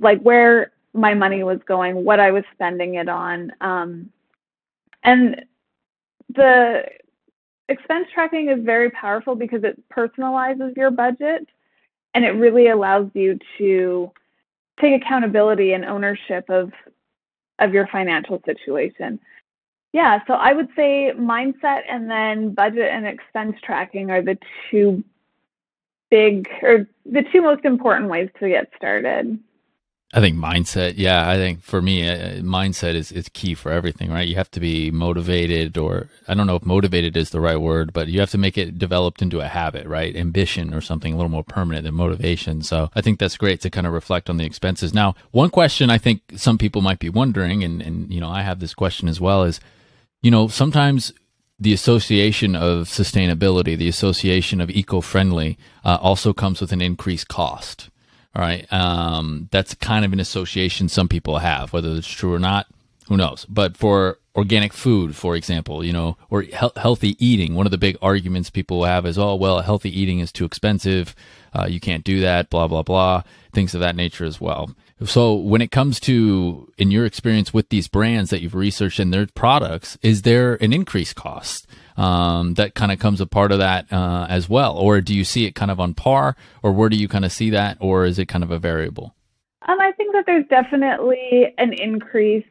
like 0.00 0.20
where 0.20 0.72
my 0.92 1.14
money 1.14 1.42
was 1.42 1.58
going, 1.66 2.04
what 2.04 2.20
I 2.20 2.30
was 2.30 2.44
spending 2.54 2.94
it 2.94 3.08
on. 3.08 3.52
Um, 3.60 4.10
and 5.02 5.44
the 6.34 6.84
expense 7.68 8.06
tracking 8.14 8.48
is 8.48 8.64
very 8.64 8.90
powerful 8.90 9.34
because 9.34 9.64
it 9.64 9.80
personalizes 9.90 10.76
your 10.76 10.90
budget 10.90 11.48
and 12.14 12.24
it 12.24 12.30
really 12.30 12.68
allows 12.68 13.10
you 13.14 13.38
to 13.58 14.10
take 14.80 15.00
accountability 15.02 15.72
and 15.72 15.84
ownership 15.84 16.48
of 16.48 16.72
of 17.60 17.72
your 17.72 17.86
financial 17.88 18.42
situation. 18.44 19.20
Yeah, 19.92 20.18
so 20.26 20.34
I 20.34 20.52
would 20.52 20.68
say 20.74 21.12
mindset 21.16 21.82
and 21.88 22.10
then 22.10 22.52
budget 22.52 22.90
and 22.90 23.06
expense 23.06 23.56
tracking 23.62 24.10
are 24.10 24.22
the 24.22 24.36
two 24.68 25.04
big 26.14 26.48
or 26.62 26.86
the 27.04 27.24
two 27.32 27.42
most 27.42 27.64
important 27.64 28.08
ways 28.08 28.30
to 28.38 28.48
get 28.48 28.70
started. 28.76 29.36
I 30.16 30.20
think 30.20 30.36
mindset, 30.36 30.94
yeah, 30.96 31.28
I 31.28 31.34
think 31.34 31.60
for 31.60 31.82
me, 31.82 32.08
uh, 32.08 32.36
mindset 32.58 32.94
is, 32.94 33.10
is 33.10 33.28
key 33.30 33.54
for 33.54 33.72
everything, 33.72 34.12
right? 34.12 34.28
You 34.28 34.36
have 34.36 34.50
to 34.52 34.60
be 34.60 34.92
motivated, 34.92 35.76
or 35.76 36.08
I 36.28 36.34
don't 36.34 36.46
know 36.46 36.54
if 36.54 36.64
motivated 36.64 37.16
is 37.16 37.30
the 37.30 37.40
right 37.40 37.60
word, 37.60 37.92
but 37.92 38.06
you 38.06 38.20
have 38.20 38.30
to 38.30 38.38
make 38.38 38.56
it 38.56 38.78
developed 38.78 39.22
into 39.22 39.40
a 39.40 39.48
habit, 39.48 39.88
right? 39.88 40.14
Ambition 40.14 40.72
or 40.72 40.80
something 40.80 41.12
a 41.12 41.16
little 41.16 41.36
more 41.36 41.42
permanent 41.42 41.82
than 41.82 41.94
motivation. 41.94 42.62
So 42.62 42.90
I 42.94 43.00
think 43.00 43.18
that's 43.18 43.36
great 43.36 43.60
to 43.62 43.70
kind 43.70 43.88
of 43.88 43.92
reflect 43.92 44.30
on 44.30 44.36
the 44.36 44.44
expenses. 44.44 44.94
Now, 44.94 45.16
one 45.32 45.50
question 45.50 45.90
I 45.90 45.98
think 45.98 46.20
some 46.36 46.58
people 46.58 46.80
might 46.80 47.00
be 47.00 47.10
wondering, 47.10 47.64
and, 47.64 47.82
and 47.82 48.12
you 48.14 48.20
know, 48.20 48.30
I 48.30 48.42
have 48.42 48.60
this 48.60 48.74
question 48.74 49.08
as 49.08 49.20
well, 49.20 49.42
is, 49.42 49.58
you 50.22 50.30
know, 50.30 50.46
sometimes 50.46 51.12
the 51.64 51.72
association 51.72 52.54
of 52.54 52.86
sustainability, 52.86 53.76
the 53.76 53.88
association 53.88 54.60
of 54.60 54.70
eco 54.70 55.00
friendly, 55.00 55.58
uh, 55.84 55.98
also 56.00 56.32
comes 56.32 56.60
with 56.60 56.72
an 56.72 56.80
increased 56.80 57.28
cost 57.28 57.90
all 58.34 58.42
right. 58.42 58.70
Um, 58.72 59.48
that's 59.52 59.74
kind 59.74 60.04
of 60.04 60.12
an 60.12 60.20
association 60.20 60.88
some 60.88 61.08
people 61.08 61.38
have, 61.38 61.72
whether 61.72 61.90
it's 61.90 62.08
true 62.08 62.34
or 62.34 62.38
not, 62.38 62.66
who 63.06 63.16
knows? 63.16 63.46
But 63.48 63.76
for 63.76 64.18
organic 64.34 64.72
food, 64.72 65.14
for 65.14 65.36
example, 65.36 65.84
you 65.84 65.92
know, 65.92 66.16
or 66.30 66.42
he- 66.42 66.70
healthy 66.76 67.16
eating, 67.24 67.54
one 67.54 67.66
of 67.66 67.70
the 67.70 67.78
big 67.78 67.96
arguments 68.02 68.50
people 68.50 68.84
have 68.84 69.06
is, 69.06 69.18
oh, 69.18 69.34
well, 69.34 69.60
healthy 69.60 69.90
eating 69.98 70.18
is 70.18 70.32
too 70.32 70.44
expensive. 70.44 71.14
Uh, 71.54 71.66
you 71.66 71.80
can't 71.80 72.04
do 72.04 72.20
that, 72.20 72.50
blah, 72.50 72.66
blah, 72.66 72.82
blah, 72.82 73.22
things 73.52 73.74
of 73.74 73.80
that 73.80 73.96
nature 73.96 74.24
as 74.24 74.40
well. 74.40 74.74
So 75.04 75.34
when 75.34 75.60
it 75.60 75.70
comes 75.70 76.00
to, 76.00 76.72
in 76.78 76.90
your 76.90 77.04
experience 77.04 77.52
with 77.52 77.68
these 77.68 77.88
brands 77.88 78.30
that 78.30 78.40
you've 78.40 78.54
researched 78.54 78.98
and 78.98 79.12
their 79.12 79.26
products, 79.26 79.98
is 80.02 80.22
there 80.22 80.54
an 80.54 80.72
increased 80.72 81.16
cost? 81.16 81.66
um, 81.96 82.54
that 82.54 82.74
kind 82.74 82.92
of 82.92 82.98
comes 82.98 83.20
a 83.20 83.26
part 83.26 83.52
of 83.52 83.58
that 83.58 83.92
uh, 83.92 84.26
as 84.28 84.48
well? 84.48 84.76
Or 84.76 85.00
do 85.00 85.14
you 85.14 85.24
see 85.24 85.46
it 85.46 85.54
kind 85.54 85.70
of 85.70 85.80
on 85.80 85.94
par, 85.94 86.36
or 86.62 86.72
where 86.72 86.88
do 86.88 86.96
you 86.96 87.08
kind 87.08 87.24
of 87.24 87.32
see 87.32 87.50
that, 87.50 87.78
or 87.80 88.04
is 88.04 88.18
it 88.18 88.26
kind 88.26 88.44
of 88.44 88.50
a 88.50 88.58
variable? 88.58 89.14
Um, 89.66 89.80
I 89.80 89.92
think 89.92 90.12
that 90.12 90.24
there's 90.26 90.46
definitely 90.48 91.54
an 91.58 91.72
increased 91.72 92.48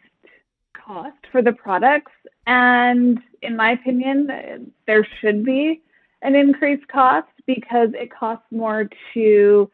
cost 0.93 1.17
for 1.31 1.41
the 1.41 1.53
products, 1.53 2.11
and 2.47 3.19
in 3.41 3.55
my 3.55 3.71
opinion, 3.71 4.71
there 4.87 5.07
should 5.19 5.43
be 5.45 5.81
an 6.21 6.35
increased 6.35 6.87
cost 6.87 7.27
because 7.45 7.89
it 7.93 8.11
costs 8.11 8.45
more 8.51 8.89
to 9.13 9.69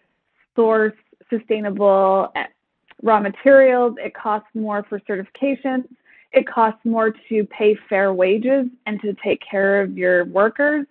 source 0.55 0.93
sustainable 1.29 2.32
eh, 2.36 2.45
raw 3.03 3.19
materials. 3.19 3.95
It 3.99 4.13
costs 4.13 4.49
more 4.53 4.84
for 4.89 4.99
certifications 5.01 5.86
it 6.32 6.47
costs 6.47 6.82
more 6.84 7.12
to 7.29 7.43
pay 7.45 7.77
fair 7.88 8.13
wages 8.13 8.67
and 8.86 9.01
to 9.01 9.15
take 9.23 9.41
care 9.49 9.82
of 9.82 9.97
your 9.97 10.25
workers 10.25 10.86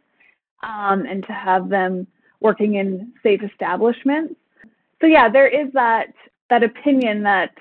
um, 0.63 1.07
and 1.07 1.25
to 1.27 1.33
have 1.33 1.69
them 1.69 2.07
working 2.41 2.75
in 2.75 3.13
safe 3.23 3.43
establishments. 3.43 4.35
So 5.01 5.07
yeah, 5.07 5.29
there 5.29 5.49
is 5.49 5.73
that 5.75 6.13
that 6.51 6.65
opinion 6.65 7.23
that 7.23 7.53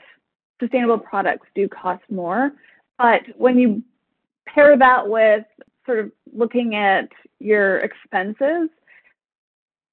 sustainable 0.60 0.98
products 0.98 1.48
do 1.56 1.68
cost 1.68 2.04
more, 2.10 2.52
but 2.98 3.22
when 3.36 3.58
you 3.58 3.84
pair 4.46 4.78
that 4.78 5.08
with 5.08 5.46
sort 5.86 6.00
of 6.00 6.12
looking 6.34 6.76
at 6.76 7.10
your 7.40 7.80
expenses 7.80 8.70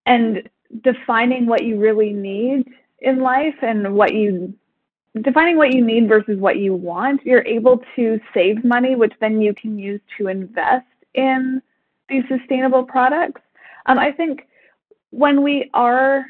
and 0.07 0.48
defining 0.83 1.46
what 1.46 1.64
you 1.64 1.79
really 1.79 2.12
need 2.12 2.66
in 3.00 3.20
life 3.20 3.55
and 3.62 3.94
what 3.94 4.14
you 4.14 4.55
defining 5.22 5.57
what 5.57 5.72
you 5.72 5.85
need 5.85 6.09
versus 6.09 6.38
what 6.38 6.59
you 6.59 6.74
want, 6.74 7.24
you're 7.24 7.46
able 7.46 7.81
to 7.94 8.20
save 8.33 8.64
money, 8.64 8.96
which 8.96 9.12
then 9.20 9.40
you 9.40 9.55
can 9.55 9.79
use 9.79 10.00
to 10.18 10.27
invest 10.27 10.87
in 11.14 11.62
these 12.09 12.24
sustainable 12.29 12.83
products. 12.83 13.40
Um, 13.87 13.98
I 13.98 14.11
think 14.11 14.48
when 15.11 15.42
we 15.42 15.70
are 15.72 16.27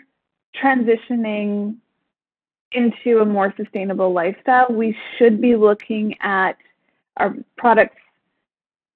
transitioning 0.63 1.77
into 2.75 3.21
a 3.21 3.25
more 3.25 3.55
sustainable 3.57 4.13
lifestyle, 4.13 4.67
we 4.71 4.97
should 5.17 5.41
be 5.41 5.57
looking 5.57 6.17
at 6.21 6.57
our 7.17 7.35
products 7.57 7.97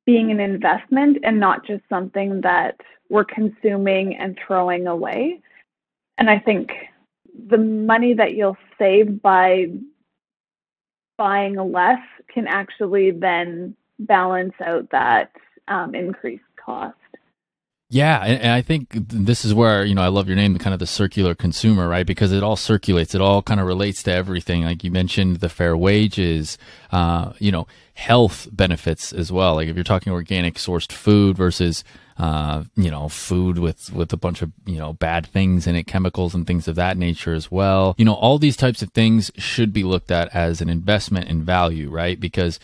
being 0.06 0.30
an 0.30 0.40
investment 0.40 1.18
and 1.22 1.38
not 1.38 1.66
just 1.66 1.82
something 1.88 2.40
that 2.40 2.76
we're 3.10 3.24
consuming 3.24 4.16
and 4.16 4.38
throwing 4.46 4.86
away. 4.86 5.40
And 6.16 6.28
I 6.30 6.38
think 6.38 6.70
the 7.48 7.58
money 7.58 8.14
that 8.14 8.34
you'll 8.34 8.56
save 8.78 9.22
by 9.22 9.66
buying 11.16 11.56
less 11.56 12.00
can 12.32 12.46
actually 12.46 13.10
then 13.10 13.76
balance 14.00 14.54
out 14.64 14.88
that 14.90 15.32
um, 15.68 15.94
increased 15.94 16.42
cost. 16.56 16.96
Yeah, 17.90 18.22
and, 18.22 18.52
I 18.52 18.60
think 18.60 18.88
this 18.92 19.46
is 19.46 19.54
where 19.54 19.82
you 19.82 19.94
know 19.94 20.02
I 20.02 20.08
love 20.08 20.26
your 20.28 20.36
name, 20.36 20.58
kind 20.58 20.74
of 20.74 20.80
the 20.80 20.86
circular 20.86 21.34
consumer, 21.34 21.88
right? 21.88 22.06
Because 22.06 22.32
it 22.32 22.42
all 22.42 22.56
circulates, 22.56 23.14
it 23.14 23.22
all 23.22 23.40
kind 23.40 23.60
of 23.60 23.66
relates 23.66 24.02
to 24.02 24.12
everything. 24.12 24.64
Like 24.64 24.84
you 24.84 24.90
mentioned, 24.90 25.36
the 25.36 25.48
fair 25.48 25.74
wages, 25.74 26.58
uh, 26.92 27.32
you 27.38 27.50
know, 27.50 27.66
health 27.94 28.46
benefits 28.52 29.12
as 29.12 29.32
well. 29.32 29.54
Like 29.54 29.68
if 29.68 29.74
you're 29.74 29.84
talking 29.84 30.12
organic 30.12 30.56
sourced 30.56 30.92
food 30.92 31.38
versus 31.38 31.82
uh, 32.18 32.64
you 32.74 32.90
know, 32.90 33.08
food 33.08 33.58
with 33.58 33.92
with 33.92 34.12
a 34.12 34.16
bunch 34.16 34.42
of 34.42 34.52
you 34.66 34.78
know 34.78 34.92
bad 34.92 35.26
things 35.26 35.66
in 35.66 35.74
it, 35.74 35.84
chemicals 35.84 36.34
and 36.34 36.46
things 36.46 36.68
of 36.68 36.74
that 36.74 36.98
nature 36.98 37.32
as 37.32 37.50
well. 37.50 37.94
You 37.96 38.04
know, 38.04 38.14
all 38.14 38.38
these 38.38 38.56
types 38.56 38.82
of 38.82 38.90
things 38.90 39.30
should 39.36 39.72
be 39.72 39.84
looked 39.84 40.10
at 40.10 40.34
as 40.34 40.60
an 40.60 40.68
investment 40.68 41.28
in 41.28 41.42
value, 41.42 41.88
right? 41.88 42.18
Because 42.18 42.58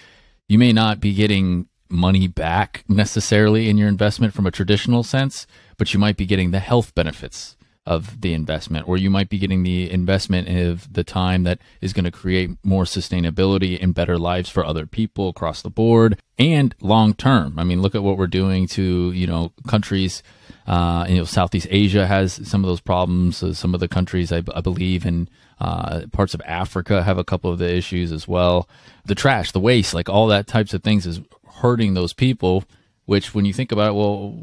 you 0.48 0.58
may 0.58 0.72
not 0.72 1.00
be 1.00 1.14
getting 1.14 1.68
money 1.94 2.26
back 2.26 2.84
necessarily 2.88 3.68
in 3.68 3.78
your 3.78 3.88
investment 3.88 4.34
from 4.34 4.46
a 4.46 4.50
traditional 4.50 5.02
sense, 5.02 5.46
but 5.78 5.94
you 5.94 6.00
might 6.00 6.16
be 6.16 6.26
getting 6.26 6.50
the 6.50 6.58
health 6.58 6.94
benefits 6.94 7.56
of 7.86 8.22
the 8.22 8.32
investment, 8.32 8.88
or 8.88 8.96
you 8.96 9.10
might 9.10 9.28
be 9.28 9.38
getting 9.38 9.62
the 9.62 9.90
investment 9.90 10.48
of 10.48 10.90
the 10.92 11.04
time 11.04 11.42
that 11.44 11.58
is 11.80 11.92
going 11.92 12.04
to 12.04 12.10
create 12.10 12.50
more 12.62 12.84
sustainability 12.84 13.80
and 13.82 13.94
better 13.94 14.18
lives 14.18 14.48
for 14.48 14.64
other 14.64 14.86
people 14.86 15.28
across 15.28 15.60
the 15.60 15.70
board 15.70 16.18
and 16.38 16.74
long 16.80 17.14
term. 17.14 17.58
I 17.58 17.64
mean, 17.64 17.82
look 17.82 17.94
at 17.94 18.02
what 18.02 18.16
we're 18.16 18.26
doing 18.26 18.66
to, 18.68 19.12
you 19.12 19.26
know, 19.26 19.52
countries. 19.68 20.22
Uh, 20.66 21.04
you 21.08 21.16
know, 21.16 21.24
Southeast 21.24 21.66
Asia 21.70 22.06
has 22.06 22.40
some 22.48 22.64
of 22.64 22.68
those 22.68 22.80
problems. 22.80 23.42
Uh, 23.42 23.52
some 23.52 23.74
of 23.74 23.80
the 23.80 23.88
countries, 23.88 24.32
I, 24.32 24.42
I 24.54 24.60
believe, 24.60 25.04
in 25.04 25.28
uh, 25.60 26.02
parts 26.12 26.34
of 26.34 26.42
Africa 26.46 27.02
have 27.02 27.18
a 27.18 27.24
couple 27.24 27.50
of 27.50 27.58
the 27.58 27.70
issues 27.70 28.12
as 28.12 28.26
well. 28.26 28.68
The 29.04 29.14
trash, 29.14 29.52
the 29.52 29.60
waste, 29.60 29.94
like 29.94 30.08
all 30.08 30.26
that 30.28 30.46
types 30.46 30.72
of 30.74 30.82
things 30.82 31.06
is 31.06 31.20
hurting 31.56 31.94
those 31.94 32.12
people, 32.12 32.64
which 33.04 33.34
when 33.34 33.44
you 33.44 33.52
think 33.52 33.72
about 33.72 33.90
it, 33.90 33.94
well, 33.94 34.34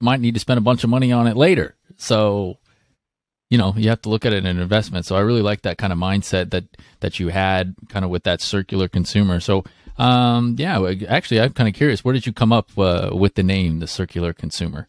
might 0.00 0.20
need 0.20 0.34
to 0.34 0.40
spend 0.40 0.58
a 0.58 0.62
bunch 0.62 0.84
of 0.84 0.90
money 0.90 1.12
on 1.12 1.26
it 1.26 1.36
later. 1.36 1.76
So 1.96 2.58
you 3.50 3.58
know 3.58 3.74
you 3.76 3.88
have 3.88 4.02
to 4.02 4.08
look 4.08 4.26
at 4.26 4.32
it 4.32 4.44
as 4.44 4.50
an 4.50 4.60
investment 4.60 5.06
so 5.06 5.16
i 5.16 5.20
really 5.20 5.42
like 5.42 5.62
that 5.62 5.78
kind 5.78 5.92
of 5.92 5.98
mindset 5.98 6.50
that 6.50 6.64
that 7.00 7.18
you 7.18 7.28
had 7.28 7.74
kind 7.88 8.04
of 8.04 8.10
with 8.10 8.24
that 8.24 8.40
circular 8.40 8.88
consumer 8.88 9.40
so 9.40 9.64
um 9.96 10.54
yeah 10.58 10.92
actually 11.08 11.40
i'm 11.40 11.52
kind 11.52 11.68
of 11.68 11.74
curious 11.74 12.04
where 12.04 12.12
did 12.12 12.26
you 12.26 12.32
come 12.32 12.52
up 12.52 12.76
uh, 12.78 13.10
with 13.12 13.34
the 13.34 13.42
name 13.42 13.78
the 13.78 13.86
circular 13.86 14.32
consumer 14.32 14.86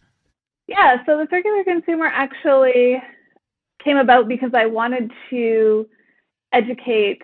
yeah 0.69 0.97
so 1.05 1.17
the 1.17 1.27
circular 1.29 1.63
consumer 1.63 2.05
actually 2.05 3.01
came 3.83 3.97
about 3.97 4.27
because 4.27 4.51
I 4.53 4.65
wanted 4.65 5.11
to 5.29 5.87
educate 6.53 7.21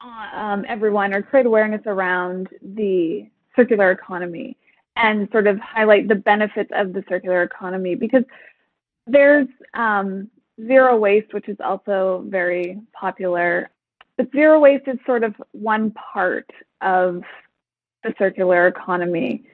um, 0.00 0.64
everyone 0.68 1.14
or 1.14 1.22
create 1.22 1.46
awareness 1.46 1.82
around 1.86 2.48
the 2.62 3.28
circular 3.54 3.90
economy 3.90 4.56
and 4.96 5.28
sort 5.30 5.46
of 5.46 5.58
highlight 5.58 6.08
the 6.08 6.14
benefits 6.14 6.70
of 6.74 6.92
the 6.92 7.04
circular 7.08 7.42
economy 7.42 7.94
because 7.94 8.24
there's 9.06 9.48
um, 9.74 10.30
zero 10.66 10.96
waste, 10.96 11.32
which 11.34 11.48
is 11.48 11.56
also 11.62 12.24
very 12.28 12.80
popular. 12.92 13.70
But 14.16 14.30
zero 14.32 14.58
waste 14.58 14.88
is 14.88 14.98
sort 15.04 15.22
of 15.22 15.34
one 15.52 15.92
part 15.92 16.50
of 16.80 17.22
the 18.02 18.14
circular 18.18 18.66
economy. 18.68 19.44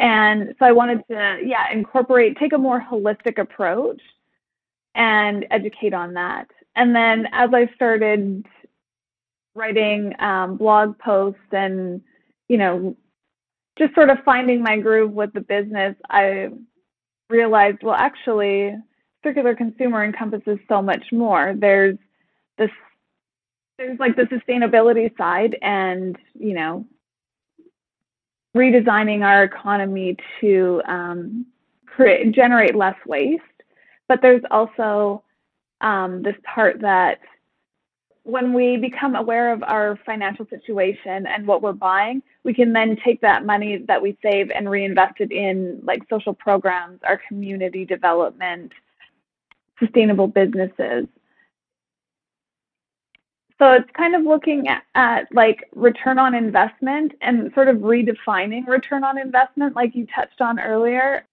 And 0.00 0.54
so 0.58 0.64
I 0.64 0.72
wanted 0.72 1.06
to, 1.08 1.40
yeah, 1.44 1.70
incorporate, 1.70 2.38
take 2.38 2.54
a 2.54 2.58
more 2.58 2.80
holistic 2.80 3.38
approach 3.38 4.00
and 4.94 5.46
educate 5.50 5.92
on 5.92 6.14
that. 6.14 6.48
And 6.74 6.96
then 6.96 7.26
as 7.32 7.50
I 7.52 7.68
started 7.74 8.46
writing 9.54 10.14
um, 10.18 10.56
blog 10.56 10.98
posts 10.98 11.40
and, 11.52 12.00
you 12.48 12.56
know, 12.56 12.96
just 13.78 13.94
sort 13.94 14.08
of 14.08 14.16
finding 14.24 14.62
my 14.62 14.78
groove 14.78 15.12
with 15.12 15.34
the 15.34 15.42
business, 15.42 15.94
I 16.08 16.48
realized, 17.28 17.78
well, 17.82 17.94
actually, 17.94 18.74
circular 19.22 19.54
consumer 19.54 20.02
encompasses 20.02 20.58
so 20.66 20.80
much 20.80 21.04
more. 21.12 21.54
There's 21.58 21.98
this, 22.56 22.70
there's 23.76 23.98
like 23.98 24.16
the 24.16 24.22
sustainability 24.22 25.14
side 25.18 25.56
and, 25.60 26.16
you 26.34 26.54
know, 26.54 26.86
redesigning 28.56 29.24
our 29.24 29.44
economy 29.44 30.16
to 30.40 30.82
um, 30.86 31.46
create, 31.86 32.32
generate 32.32 32.74
less 32.74 32.96
waste. 33.06 33.42
But 34.08 34.22
there's 34.22 34.42
also 34.50 35.22
um, 35.80 36.22
this 36.22 36.34
part 36.44 36.80
that 36.80 37.20
when 38.24 38.52
we 38.52 38.76
become 38.76 39.14
aware 39.14 39.52
of 39.52 39.62
our 39.62 39.98
financial 40.04 40.46
situation 40.46 41.26
and 41.26 41.46
what 41.46 41.62
we're 41.62 41.72
buying, 41.72 42.22
we 42.44 42.52
can 42.52 42.72
then 42.72 42.96
take 43.04 43.20
that 43.22 43.46
money 43.46 43.78
that 43.88 44.00
we 44.00 44.16
save 44.22 44.50
and 44.50 44.68
reinvest 44.68 45.20
it 45.20 45.32
in 45.32 45.80
like 45.84 46.02
social 46.10 46.34
programs, 46.34 47.00
our 47.04 47.20
community 47.28 47.84
development, 47.84 48.72
sustainable 49.78 50.26
businesses. 50.26 51.06
So 53.60 53.74
it's 53.74 53.90
kind 53.92 54.14
of 54.14 54.22
looking 54.22 54.68
at, 54.68 54.84
at, 54.94 55.26
like 55.34 55.68
return 55.74 56.18
on 56.18 56.34
investment 56.34 57.12
and 57.20 57.52
sort 57.52 57.68
of 57.68 57.76
redefining 57.76 58.66
return 58.66 59.04
on 59.04 59.18
investment, 59.18 59.76
like 59.76 59.94
you 59.94 60.06
touched 60.14 60.40
on 60.40 60.58
earlier. 60.58 61.26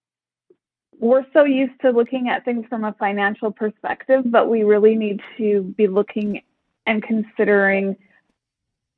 We're 1.00 1.24
so 1.32 1.44
used 1.44 1.80
to 1.80 1.90
looking 1.90 2.28
at 2.28 2.44
things 2.44 2.66
from 2.68 2.84
a 2.84 2.92
financial 2.92 3.50
perspective, 3.50 4.24
but 4.26 4.50
we 4.50 4.62
really 4.62 4.94
need 4.94 5.22
to 5.38 5.62
be 5.78 5.86
looking 5.86 6.42
and 6.86 7.02
considering 7.02 7.96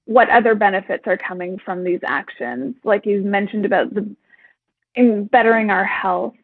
what 0.06 0.28
other 0.28 0.56
benefits 0.56 1.04
are 1.06 1.16
coming 1.16 1.56
from 1.64 1.84
these 1.84 2.00
actions. 2.04 2.74
Like 2.82 3.06
you 3.06 3.22
mentioned 3.22 3.64
about 3.64 3.94
the 3.94 4.08
in 4.96 5.26
bettering 5.26 5.70
our 5.70 5.84
health, 5.84 6.34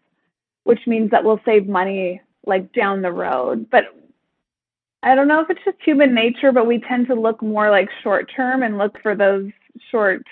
which 0.63 0.87
means 0.87 1.11
that 1.11 1.25
we'll 1.25 1.41
save 1.45 1.67
money 1.67 2.21
like 2.47 2.73
down 2.73 3.03
the 3.03 3.11
road. 3.11 3.69
But 3.71 3.87
I 5.07 5.15
don't 5.15 5.29
know 5.29 5.41
if 5.41 5.49
it's 5.49 5.65
just 5.65 5.79
human 5.85 6.13
nature, 6.13 6.51
but 6.51 6.67
we 6.67 6.81
tend 6.81 7.07
to 7.07 7.15
look 7.15 7.41
more 7.41 7.71
like 7.71 7.89
short 8.03 8.29
term 8.35 8.65
and 8.65 8.77
look 8.77 9.01
for 9.03 9.15
those 9.15 9.53
short 9.93 10.27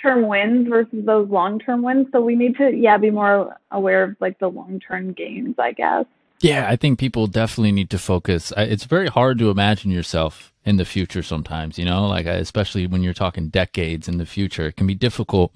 term 0.00 0.28
wins 0.28 0.68
versus 0.68 1.04
those 1.04 1.28
long 1.28 1.58
term 1.58 1.82
wins. 1.82 2.06
So 2.12 2.20
we 2.20 2.36
need 2.36 2.56
to, 2.58 2.70
yeah, 2.70 2.96
be 2.98 3.10
more 3.10 3.58
aware 3.72 4.04
of 4.04 4.16
like 4.20 4.38
the 4.38 4.46
long 4.46 4.78
term 4.78 5.12
gains, 5.12 5.56
I 5.58 5.72
guess. 5.72 6.04
Yeah, 6.40 6.68
I 6.68 6.76
think 6.76 7.00
people 7.00 7.26
definitely 7.26 7.72
need 7.72 7.90
to 7.90 7.98
focus. 7.98 8.52
It's 8.56 8.84
very 8.84 9.08
hard 9.08 9.40
to 9.40 9.50
imagine 9.50 9.90
yourself 9.90 10.52
in 10.64 10.76
the 10.76 10.84
future 10.84 11.22
sometimes, 11.24 11.76
you 11.76 11.84
know, 11.84 12.06
like 12.06 12.26
especially 12.26 12.86
when 12.86 13.02
you're 13.02 13.14
talking 13.14 13.48
decades 13.48 14.06
in 14.06 14.18
the 14.18 14.26
future, 14.26 14.66
it 14.66 14.76
can 14.76 14.86
be 14.86 14.94
difficult. 14.94 15.52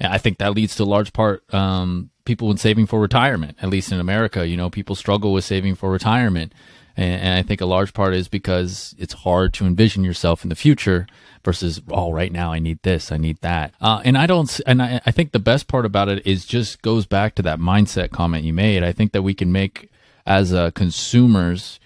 I 0.00 0.16
think 0.16 0.38
that 0.38 0.54
leads 0.54 0.74
to 0.76 0.84
a 0.84 0.84
large 0.84 1.12
part 1.12 1.42
um, 1.54 2.10
people 2.24 2.48
when 2.48 2.56
saving 2.56 2.86
for 2.86 3.00
retirement, 3.00 3.56
at 3.62 3.68
least 3.68 3.92
in 3.92 4.00
America, 4.00 4.46
you 4.46 4.56
know, 4.56 4.70
people 4.70 4.94
struggle 4.94 5.32
with 5.32 5.44
saving 5.44 5.74
for 5.74 5.90
retirement. 5.90 6.52
And, 6.96 7.22
and, 7.22 7.34
I 7.34 7.42
think 7.42 7.60
a 7.60 7.66
large 7.66 7.92
part 7.92 8.14
is 8.14 8.28
because 8.28 8.94
it's 8.98 9.12
hard 9.12 9.52
to 9.54 9.66
envision 9.66 10.04
yourself 10.04 10.42
in 10.42 10.48
the 10.48 10.56
future 10.56 11.06
versus, 11.44 11.80
oh, 11.90 12.12
right 12.12 12.32
now 12.32 12.52
I 12.52 12.58
need 12.58 12.82
this, 12.82 13.12
I 13.12 13.16
need 13.16 13.40
that. 13.42 13.74
Uh, 13.80 14.00
and 14.04 14.16
I 14.16 14.26
don't, 14.26 14.60
and 14.66 14.82
I, 14.82 15.00
I 15.04 15.10
think 15.10 15.32
the 15.32 15.38
best 15.38 15.68
part 15.68 15.84
about 15.84 16.08
it 16.08 16.26
is 16.26 16.46
just 16.46 16.82
goes 16.82 17.06
back 17.06 17.34
to 17.36 17.42
that 17.42 17.58
mindset 17.58 18.10
comment 18.10 18.44
you 18.44 18.52
made. 18.52 18.82
I 18.82 18.92
think 18.92 19.12
that 19.12 19.22
we 19.22 19.34
can 19.34 19.52
make 19.52 19.90
as 20.26 20.52
uh, 20.52 20.70
consumers 20.72 21.78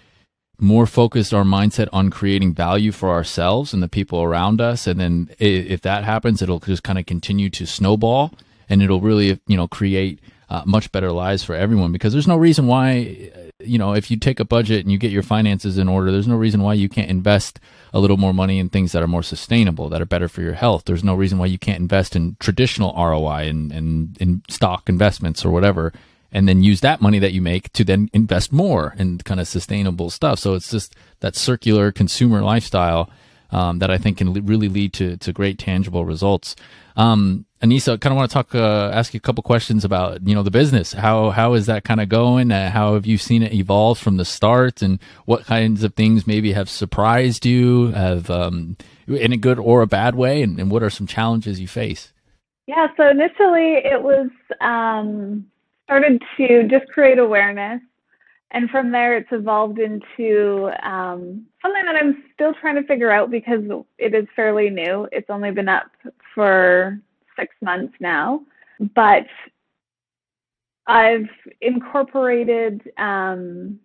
more 0.61 0.85
focused 0.85 1.33
our 1.33 1.43
mindset 1.43 1.89
on 1.91 2.11
creating 2.11 2.53
value 2.53 2.91
for 2.91 3.09
ourselves 3.09 3.73
and 3.73 3.81
the 3.81 3.89
people 3.89 4.21
around 4.21 4.61
us. 4.61 4.85
And 4.85 4.99
then 4.99 5.29
if 5.39 5.81
that 5.81 6.03
happens, 6.03 6.41
it'll 6.41 6.59
just 6.59 6.83
kind 6.83 6.99
of 6.99 7.07
continue 7.07 7.49
to 7.49 7.65
snowball 7.65 8.31
and 8.69 8.81
it'll 8.81 9.01
really, 9.01 9.39
you 9.47 9.57
know, 9.57 9.67
create 9.67 10.19
uh, 10.51 10.61
much 10.65 10.91
better 10.91 11.11
lives 11.11 11.43
for 11.43 11.55
everyone 11.55 11.91
because 11.91 12.13
there's 12.13 12.27
no 12.27 12.37
reason 12.37 12.67
why 12.67 13.31
you 13.63 13.77
know, 13.77 13.93
if 13.93 14.11
you 14.11 14.17
take 14.17 14.39
a 14.39 14.45
budget 14.45 14.81
and 14.81 14.91
you 14.91 14.97
get 14.97 15.11
your 15.11 15.23
finances 15.23 15.77
in 15.77 15.87
order, 15.87 16.11
there's 16.11 16.27
no 16.27 16.35
reason 16.35 16.61
why 16.61 16.73
you 16.73 16.89
can't 16.89 17.09
invest 17.09 17.59
a 17.93 17.99
little 17.99 18.17
more 18.17 18.33
money 18.33 18.59
in 18.59 18.69
things 18.69 18.91
that 18.91 19.03
are 19.03 19.07
more 19.07 19.23
sustainable, 19.23 19.89
that 19.89 20.01
are 20.01 20.05
better 20.05 20.27
for 20.27 20.41
your 20.41 20.53
health. 20.53 20.83
There's 20.85 21.03
no 21.03 21.15
reason 21.15 21.37
why 21.37 21.47
you 21.47 21.59
can't 21.59 21.79
invest 21.79 22.15
in 22.15 22.37
traditional 22.39 22.93
ROI 22.93 23.47
and, 23.47 23.71
and 23.71 24.17
in 24.19 24.41
stock 24.49 24.89
investments 24.89 25.45
or 25.45 25.51
whatever, 25.51 25.93
and 26.31 26.47
then 26.47 26.63
use 26.63 26.81
that 26.81 27.01
money 27.01 27.19
that 27.19 27.33
you 27.33 27.41
make 27.41 27.71
to 27.73 27.83
then 27.83 28.09
invest 28.13 28.51
more 28.51 28.95
in 28.97 29.19
kind 29.19 29.39
of 29.39 29.47
sustainable 29.47 30.09
stuff. 30.09 30.39
So 30.39 30.53
it's 30.53 30.71
just 30.71 30.95
that 31.19 31.35
circular 31.35 31.91
consumer 31.91 32.41
lifestyle 32.41 33.09
um, 33.51 33.79
that 33.79 33.91
I 33.91 33.97
think 33.97 34.17
can 34.17 34.33
really 34.45 34.69
lead 34.69 34.93
to, 34.93 35.17
to 35.17 35.33
great 35.33 35.57
tangible 35.59 36.05
results. 36.05 36.55
Um, 36.95 37.45
Anisa, 37.61 37.93
I 37.93 37.97
kind 37.97 38.11
of 38.11 38.17
want 38.17 38.31
to 38.31 38.33
talk, 38.33 38.55
uh, 38.55 38.89
ask 38.93 39.13
you 39.13 39.19
a 39.19 39.21
couple 39.21 39.43
questions 39.43 39.85
about, 39.85 40.27
you 40.27 40.33
know, 40.33 40.43
the 40.43 40.51
business. 40.51 40.93
How, 40.93 41.29
how 41.29 41.53
is 41.53 41.67
that 41.67 41.83
kind 41.83 42.01
of 42.01 42.09
going? 42.09 42.51
Uh, 42.51 42.71
how 42.71 42.95
have 42.95 43.05
you 43.05 43.17
seen 43.17 43.43
it 43.43 43.53
evolve 43.53 43.99
from 43.99 44.17
the 44.17 44.25
start 44.25 44.81
and 44.81 44.99
what 45.25 45.45
kinds 45.45 45.83
of 45.83 45.93
things 45.93 46.25
maybe 46.25 46.53
have 46.53 46.69
surprised 46.69 47.45
you 47.45 47.87
have, 47.91 48.29
um, 48.29 48.77
in 49.07 49.31
a 49.31 49.37
good 49.37 49.59
or 49.59 49.81
a 49.81 49.87
bad 49.87 50.15
way? 50.15 50.41
And, 50.41 50.59
and 50.59 50.71
what 50.71 50.83
are 50.83 50.89
some 50.89 51.07
challenges 51.07 51.59
you 51.59 51.67
face? 51.67 52.13
Yeah. 52.67 52.87
So 52.97 53.07
initially 53.09 53.75
it 53.83 54.01
was, 54.01 54.29
um, 54.59 55.45
started 55.85 56.21
to 56.37 56.67
just 56.67 56.87
create 56.87 57.19
awareness. 57.19 57.81
And 58.53 58.69
from 58.69 58.91
there, 58.91 59.15
it's 59.15 59.31
evolved 59.31 59.79
into 59.79 60.69
um, 60.83 61.45
something 61.61 61.85
that 61.85 61.95
I'm 61.95 62.23
still 62.33 62.53
trying 62.53 62.75
to 62.75 62.83
figure 62.83 63.09
out 63.09 63.31
because 63.31 63.61
it 63.97 64.13
is 64.13 64.27
fairly 64.35 64.69
new. 64.69 65.07
It's 65.13 65.29
only 65.29 65.51
been 65.51 65.69
up 65.69 65.89
for 66.35 66.99
six 67.39 67.55
months 67.61 67.93
now, 68.01 68.41
but 68.93 69.25
I've 70.85 71.29
incorporated 71.61 72.81
um, 72.97 73.79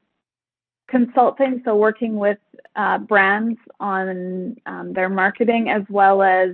consulting, 0.89 1.63
so 1.65 1.77
working 1.77 2.17
with 2.17 2.39
uh, 2.75 2.99
brands 2.99 3.59
on 3.79 4.57
um, 4.67 4.93
their 4.93 5.09
marketing 5.09 5.69
as 5.69 5.83
well 5.89 6.23
as 6.23 6.51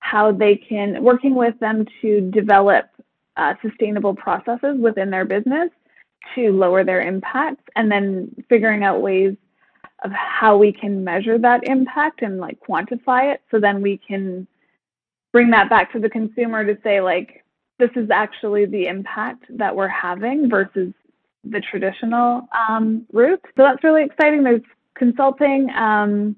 how 0.00 0.30
they 0.30 0.56
can, 0.56 1.02
working 1.02 1.34
with 1.34 1.58
them 1.60 1.86
to 2.02 2.30
develop 2.32 2.90
uh, 3.38 3.54
sustainable 3.62 4.14
processes 4.14 4.76
within 4.78 5.10
their 5.10 5.24
business 5.24 5.70
to 6.34 6.52
lower 6.52 6.84
their 6.84 7.02
impacts 7.02 7.64
and 7.76 7.90
then 7.90 8.34
figuring 8.48 8.82
out 8.82 9.00
ways 9.00 9.36
of 10.04 10.10
how 10.12 10.56
we 10.56 10.72
can 10.72 11.02
measure 11.02 11.38
that 11.38 11.66
impact 11.68 12.22
and 12.22 12.38
like 12.38 12.58
quantify 12.60 13.32
it 13.32 13.40
so 13.50 13.58
then 13.58 13.80
we 13.80 13.96
can 13.96 14.46
bring 15.32 15.50
that 15.50 15.70
back 15.70 15.92
to 15.92 15.98
the 15.98 16.08
consumer 16.08 16.64
to 16.64 16.78
say 16.82 17.00
like 17.00 17.44
this 17.78 17.90
is 17.96 18.10
actually 18.10 18.66
the 18.66 18.86
impact 18.86 19.44
that 19.50 19.74
we're 19.74 19.88
having 19.88 20.48
versus 20.48 20.92
the 21.44 21.60
traditional 21.60 22.48
um, 22.68 23.06
route. 23.12 23.42
So 23.56 23.62
that's 23.62 23.84
really 23.84 24.04
exciting. 24.04 24.42
There's 24.42 24.62
consulting, 24.94 25.70
um, 25.70 26.36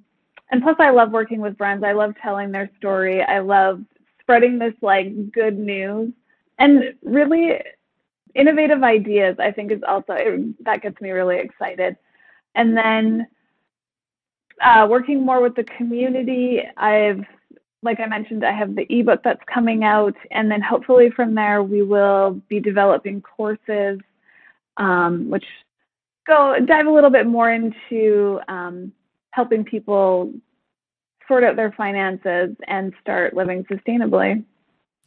and 0.50 0.62
plus 0.62 0.76
I 0.78 0.90
love 0.90 1.10
working 1.10 1.40
with 1.40 1.56
brands. 1.56 1.84
I 1.84 1.92
love 1.92 2.14
telling 2.22 2.50
their 2.50 2.70
story. 2.78 3.22
I 3.22 3.38
love 3.40 3.82
spreading 4.20 4.58
this 4.58 4.74
like 4.82 5.30
good 5.32 5.58
news, 5.58 6.12
and 6.58 6.94
really 7.02 7.60
innovative 8.38 8.82
ideas. 8.82 9.36
I 9.38 9.50
think 9.50 9.72
is 9.72 9.82
also 9.86 10.12
it, 10.12 10.64
that 10.64 10.82
gets 10.82 11.00
me 11.00 11.10
really 11.10 11.38
excited. 11.38 11.96
And 12.54 12.76
then 12.76 13.26
uh, 14.62 14.86
working 14.88 15.24
more 15.24 15.40
with 15.42 15.54
the 15.54 15.64
community, 15.64 16.62
I've 16.76 17.24
like 17.82 18.00
I 18.00 18.06
mentioned, 18.06 18.44
I 18.44 18.52
have 18.52 18.74
the 18.74 18.86
ebook 18.90 19.22
that's 19.22 19.42
coming 19.52 19.84
out, 19.84 20.14
and 20.32 20.50
then 20.50 20.60
hopefully 20.60 21.10
from 21.14 21.34
there 21.34 21.62
we 21.62 21.82
will 21.82 22.40
be 22.48 22.58
developing 22.58 23.22
courses, 23.22 24.00
um, 24.78 25.30
which 25.30 25.44
go 26.26 26.56
dive 26.64 26.86
a 26.86 26.90
little 26.90 27.10
bit 27.10 27.26
more 27.26 27.52
into 27.52 28.40
um, 28.48 28.92
helping 29.30 29.64
people 29.64 30.32
sort 31.28 31.44
out 31.44 31.54
their 31.54 31.72
finances 31.72 32.56
and 32.66 32.92
start 33.00 33.34
living 33.34 33.64
sustainably. 33.64 34.44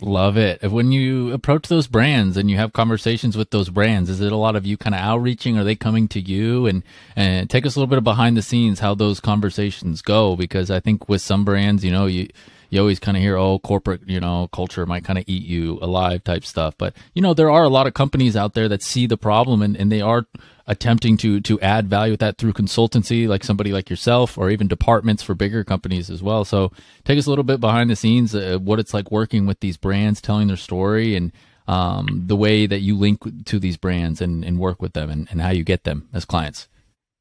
Love 0.01 0.35
it. 0.35 0.63
When 0.63 0.91
you 0.91 1.31
approach 1.31 1.67
those 1.67 1.85
brands 1.85 2.35
and 2.35 2.49
you 2.49 2.57
have 2.57 2.73
conversations 2.73 3.37
with 3.37 3.51
those 3.51 3.69
brands, 3.69 4.09
is 4.09 4.19
it 4.19 4.31
a 4.31 4.37
lot 4.37 4.55
of 4.55 4.65
you 4.65 4.75
kind 4.75 4.95
of 4.95 5.01
outreaching? 5.01 5.59
Are 5.59 5.63
they 5.63 5.75
coming 5.75 6.07
to 6.09 6.19
you? 6.19 6.65
And 6.65 6.81
and 7.15 7.47
take 7.49 7.67
us 7.67 7.75
a 7.75 7.79
little 7.79 7.89
bit 7.89 7.99
of 7.99 8.03
behind 8.03 8.35
the 8.35 8.41
scenes 8.41 8.79
how 8.79 8.95
those 8.95 9.19
conversations 9.19 10.01
go 10.01 10.35
because 10.35 10.71
I 10.71 10.79
think 10.79 11.07
with 11.07 11.21
some 11.21 11.45
brands, 11.45 11.85
you 11.85 11.91
know, 11.91 12.07
you 12.07 12.29
you 12.71 12.79
always 12.79 12.99
kind 12.99 13.17
of 13.17 13.21
hear, 13.21 13.37
oh, 13.37 13.59
corporate, 13.59 14.01
you 14.07 14.19
know, 14.19 14.47
culture 14.51 14.85
might 14.85 15.03
kind 15.03 15.19
of 15.19 15.25
eat 15.27 15.43
you 15.43 15.77
alive 15.81 16.23
type 16.23 16.45
stuff. 16.45 16.73
But, 16.77 16.95
you 17.13 17.21
know, 17.21 17.33
there 17.33 17.51
are 17.51 17.63
a 17.63 17.69
lot 17.69 17.85
of 17.85 17.93
companies 17.93 18.35
out 18.35 18.53
there 18.53 18.69
that 18.69 18.81
see 18.81 19.05
the 19.05 19.17
problem 19.17 19.61
and, 19.61 19.75
and 19.75 19.91
they 19.91 20.01
are 20.01 20.25
attempting 20.67 21.17
to 21.17 21.41
to 21.41 21.59
add 21.59 21.89
value 21.89 22.13
with 22.13 22.21
that 22.21 22.37
through 22.37 22.53
consultancy, 22.53 23.27
like 23.27 23.43
somebody 23.43 23.73
like 23.73 23.89
yourself, 23.89 24.37
or 24.37 24.49
even 24.49 24.69
departments 24.69 25.21
for 25.21 25.35
bigger 25.35 25.65
companies 25.65 26.09
as 26.09 26.23
well. 26.23 26.45
So 26.45 26.71
take 27.03 27.19
us 27.19 27.25
a 27.25 27.29
little 27.29 27.43
bit 27.43 27.59
behind 27.59 27.89
the 27.89 27.95
scenes, 27.95 28.33
uh, 28.33 28.57
what 28.61 28.79
it's 28.79 28.93
like 28.93 29.11
working 29.11 29.45
with 29.45 29.59
these 29.59 29.75
brands, 29.75 30.21
telling 30.21 30.47
their 30.47 30.55
story, 30.55 31.15
and 31.15 31.33
um, 31.67 32.23
the 32.27 32.37
way 32.37 32.67
that 32.67 32.79
you 32.79 32.97
link 32.97 33.45
to 33.45 33.59
these 33.59 33.75
brands 33.75 34.21
and, 34.21 34.45
and 34.45 34.59
work 34.59 34.81
with 34.81 34.93
them, 34.93 35.09
and, 35.09 35.27
and 35.29 35.41
how 35.41 35.49
you 35.49 35.65
get 35.65 35.83
them 35.83 36.07
as 36.13 36.23
clients. 36.23 36.69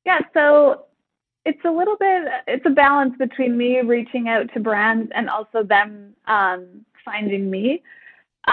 Yeah, 0.07 0.21
so 0.33 0.87
it's 1.45 1.65
a 1.65 1.71
little 1.71 1.97
bit 1.97 2.25
it's 2.47 2.67
a 2.67 2.71
balance 2.71 3.15
between 3.19 3.57
me 3.57 3.81
reaching 3.81 4.29
out 4.29 4.53
to 4.55 4.61
brands 4.61 5.11
and 5.15 5.29
also 5.29 5.63
them 5.63 6.15
um, 6.27 6.85
finding 7.05 7.51
me. 7.51 7.83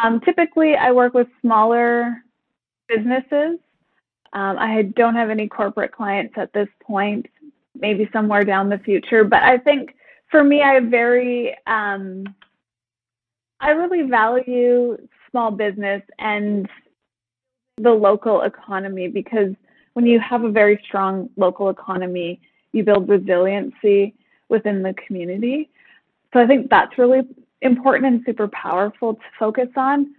Um, 0.01 0.19
typically, 0.21 0.75
I 0.75 0.91
work 0.91 1.13
with 1.13 1.27
smaller 1.41 2.23
businesses. 2.87 3.59
Um, 4.33 4.57
I 4.57 4.83
don't 4.95 5.15
have 5.15 5.29
any 5.29 5.47
corporate 5.47 5.91
clients 5.91 6.35
at 6.37 6.53
this 6.53 6.67
point. 6.81 7.25
Maybe 7.75 8.09
somewhere 8.11 8.43
down 8.43 8.69
the 8.69 8.79
future, 8.79 9.23
but 9.23 9.43
I 9.43 9.57
think 9.57 9.95
for 10.31 10.43
me, 10.43 10.61
I 10.61 10.79
very 10.79 11.55
um, 11.67 12.23
I 13.59 13.69
really 13.71 14.09
value 14.09 14.97
small 15.29 15.51
business 15.51 16.01
and 16.19 16.67
the 17.77 17.91
local 17.91 18.41
economy 18.41 19.07
because 19.07 19.53
when 19.93 20.05
you 20.05 20.19
have 20.19 20.43
a 20.43 20.51
very 20.51 20.81
strong 20.85 21.29
local 21.37 21.69
economy, 21.69 22.39
you 22.77 22.83
build 22.83 23.09
resiliency 23.09 24.15
within 24.49 24.83
the 24.83 24.93
community. 25.05 25.69
So 26.33 26.39
I 26.39 26.47
think 26.47 26.69
that's 26.69 26.97
really 26.97 27.21
important 27.61 28.05
and 28.05 28.23
super 28.25 28.47
powerful 28.47 29.15
to 29.15 29.21
focus 29.39 29.69
on. 29.75 30.13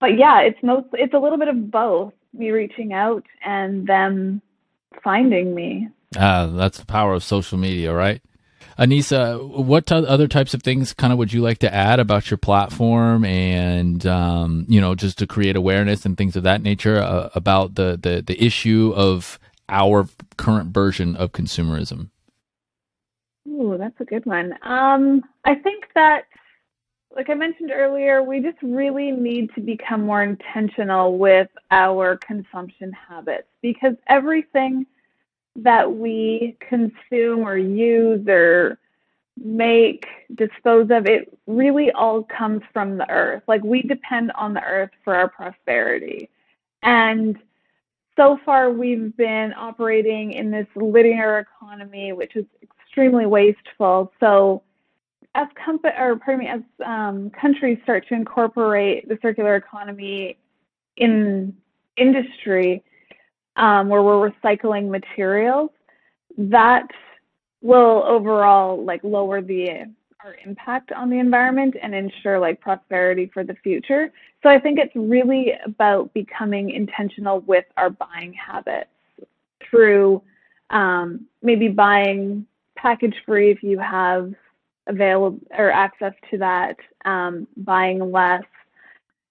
But 0.00 0.18
yeah, 0.18 0.40
it's 0.40 0.58
most 0.62 0.86
it's 0.92 1.14
a 1.14 1.18
little 1.18 1.38
bit 1.38 1.48
of 1.48 1.70
both, 1.70 2.12
me 2.32 2.50
reaching 2.50 2.92
out 2.92 3.24
and 3.44 3.86
them 3.86 4.42
finding 5.02 5.54
me. 5.54 5.88
Ah, 6.16 6.46
that's 6.46 6.78
the 6.78 6.86
power 6.86 7.14
of 7.14 7.24
social 7.24 7.58
media, 7.58 7.92
right? 7.92 8.22
Anisa, 8.78 9.64
what 9.64 9.86
t- 9.86 9.94
other 9.94 10.26
types 10.26 10.52
of 10.52 10.62
things 10.62 10.92
kind 10.92 11.12
of 11.12 11.18
would 11.18 11.32
you 11.32 11.40
like 11.40 11.58
to 11.58 11.72
add 11.72 12.00
about 12.00 12.30
your 12.30 12.38
platform 12.38 13.24
and 13.24 14.04
um, 14.06 14.66
you 14.68 14.80
know 14.80 14.94
just 14.94 15.18
to 15.18 15.26
create 15.26 15.56
awareness 15.56 16.04
and 16.04 16.16
things 16.16 16.34
of 16.36 16.42
that 16.42 16.62
nature 16.62 16.98
uh, 16.98 17.30
about 17.34 17.76
the, 17.76 17.98
the 18.00 18.22
the 18.22 18.44
issue 18.44 18.92
of 18.96 19.38
our 19.68 20.08
current 20.36 20.72
version 20.72 21.16
of 21.16 21.32
consumerism? 21.32 22.08
Ooh, 23.48 23.76
that's 23.78 24.00
a 24.00 24.04
good 24.04 24.24
one. 24.26 24.54
Um, 24.62 25.22
I 25.44 25.54
think 25.54 25.86
that, 25.94 26.24
like 27.14 27.30
I 27.30 27.34
mentioned 27.34 27.70
earlier, 27.72 28.22
we 28.22 28.40
just 28.40 28.58
really 28.62 29.10
need 29.10 29.54
to 29.54 29.60
become 29.60 30.06
more 30.06 30.22
intentional 30.22 31.18
with 31.18 31.48
our 31.70 32.16
consumption 32.16 32.92
habits 32.92 33.48
because 33.62 33.94
everything 34.08 34.86
that 35.56 35.92
we 35.92 36.56
consume 36.60 37.40
or 37.40 37.56
use 37.56 38.26
or 38.26 38.78
make, 39.36 40.06
dispose 40.34 40.90
of, 40.90 41.06
it 41.06 41.36
really 41.46 41.90
all 41.92 42.22
comes 42.22 42.62
from 42.72 42.96
the 42.96 43.08
earth. 43.10 43.42
Like 43.46 43.62
we 43.62 43.82
depend 43.82 44.32
on 44.32 44.54
the 44.54 44.62
earth 44.62 44.90
for 45.04 45.14
our 45.14 45.28
prosperity. 45.28 46.30
And 46.82 47.36
so 48.16 48.38
far 48.44 48.70
we've 48.70 49.16
been 49.16 49.52
operating 49.54 50.32
in 50.32 50.50
this 50.50 50.66
linear 50.76 51.38
economy, 51.40 52.12
which 52.12 52.36
is 52.36 52.44
extremely 52.62 53.26
wasteful. 53.26 54.12
So 54.20 54.62
as 55.34 55.48
comp- 55.64 55.84
or 55.84 56.16
pardon 56.16 56.38
me, 56.38 56.48
as 56.48 56.60
um, 56.84 57.30
countries 57.30 57.78
start 57.82 58.06
to 58.08 58.14
incorporate 58.14 59.08
the 59.08 59.18
circular 59.20 59.56
economy 59.56 60.38
in 60.96 61.56
industry, 61.96 62.84
um, 63.56 63.88
where 63.88 64.02
we're 64.02 64.30
recycling 64.30 64.90
materials, 64.90 65.70
that 66.38 66.86
will 67.62 68.04
overall 68.06 68.84
like 68.84 69.02
lower 69.02 69.40
the 69.40 69.86
our 70.24 70.36
impact 70.44 70.90
on 70.90 71.10
the 71.10 71.18
environment 71.18 71.76
and 71.80 71.94
ensure 71.94 72.38
like 72.38 72.58
prosperity 72.60 73.30
for 73.32 73.44
the 73.44 73.54
future. 73.62 74.10
So 74.42 74.48
I 74.48 74.58
think 74.58 74.78
it's 74.78 74.94
really 74.96 75.52
about 75.66 76.12
becoming 76.14 76.70
intentional 76.70 77.40
with 77.40 77.66
our 77.76 77.90
buying 77.90 78.32
habits 78.32 78.88
through 79.68 80.22
um, 80.70 81.26
maybe 81.42 81.68
buying 81.68 82.46
package 82.74 83.14
free 83.26 83.50
if 83.50 83.62
you 83.62 83.78
have 83.78 84.32
available 84.86 85.38
or 85.56 85.70
access 85.70 86.14
to 86.30 86.38
that, 86.38 86.76
um, 87.04 87.46
buying 87.58 88.10
less, 88.10 88.44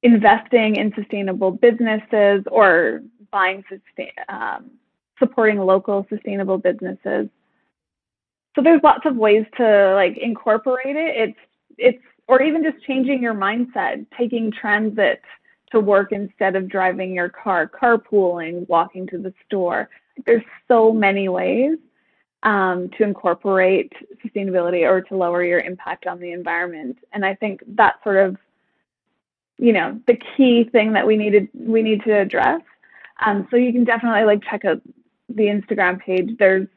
investing 0.04 0.76
in 0.76 0.94
sustainable 0.96 1.52
businesses 1.52 2.44
or 2.52 3.02
buying 3.32 3.64
sustain, 3.68 4.12
um, 4.30 4.70
supporting 5.18 5.58
local 5.58 6.06
sustainable 6.10 6.60
businesses 6.60 7.30
so 8.56 8.62
there's 8.62 8.82
lots 8.84 9.06
of 9.06 9.16
ways 9.16 9.46
to 9.58 9.94
like 9.96 10.18
incorporate 10.18 10.96
it. 10.96 11.30
It's 11.30 11.40
it's 11.78 12.04
or 12.28 12.42
even 12.42 12.64
just 12.64 12.84
changing 12.86 13.22
your 13.22 13.34
mindset 13.34 14.06
taking 14.18 14.52
transit 14.52 15.22
to 15.72 15.80
work 15.80 16.12
instead 16.12 16.56
of 16.56 16.70
driving 16.70 17.14
your 17.14 17.30
car 17.30 17.68
carpooling 17.68 18.68
walking 18.70 19.08
to 19.08 19.18
the 19.18 19.34
store. 19.46 19.90
There's 20.26 20.44
so 20.68 20.94
many 20.94 21.28
ways 21.28 21.78
um, 22.44 22.90
to 22.98 23.04
incorporate 23.04 23.92
sustainability 24.24 24.88
or 24.88 25.02
to 25.02 25.16
lower 25.16 25.44
your 25.44 25.60
impact 25.60 26.06
on 26.06 26.20
the 26.20 26.32
environment. 26.32 26.98
And 27.12 27.26
i 27.26 27.34
think 27.34 27.64
that's 27.68 28.02
sort 28.04 28.18
of 28.18 28.38
you 29.58 29.74
know 29.74 30.00
the 30.08 30.20
key 30.36 30.64
thing 30.66 30.94
that 30.94 31.08
we 31.08 31.18
needed 31.18 31.48
we 31.54 31.82
need 31.82 32.04
to 32.04 32.12
address. 32.12 32.62
Um, 33.26 33.48
so 33.50 33.58
you 33.58 33.72
can 33.72 33.84
definitely 33.84 34.26
like 34.26 34.44
check 34.44 34.66
out 34.66 34.82
the 35.30 35.44
instagram 35.44 36.00
page. 36.00 36.38
There's 36.38 36.68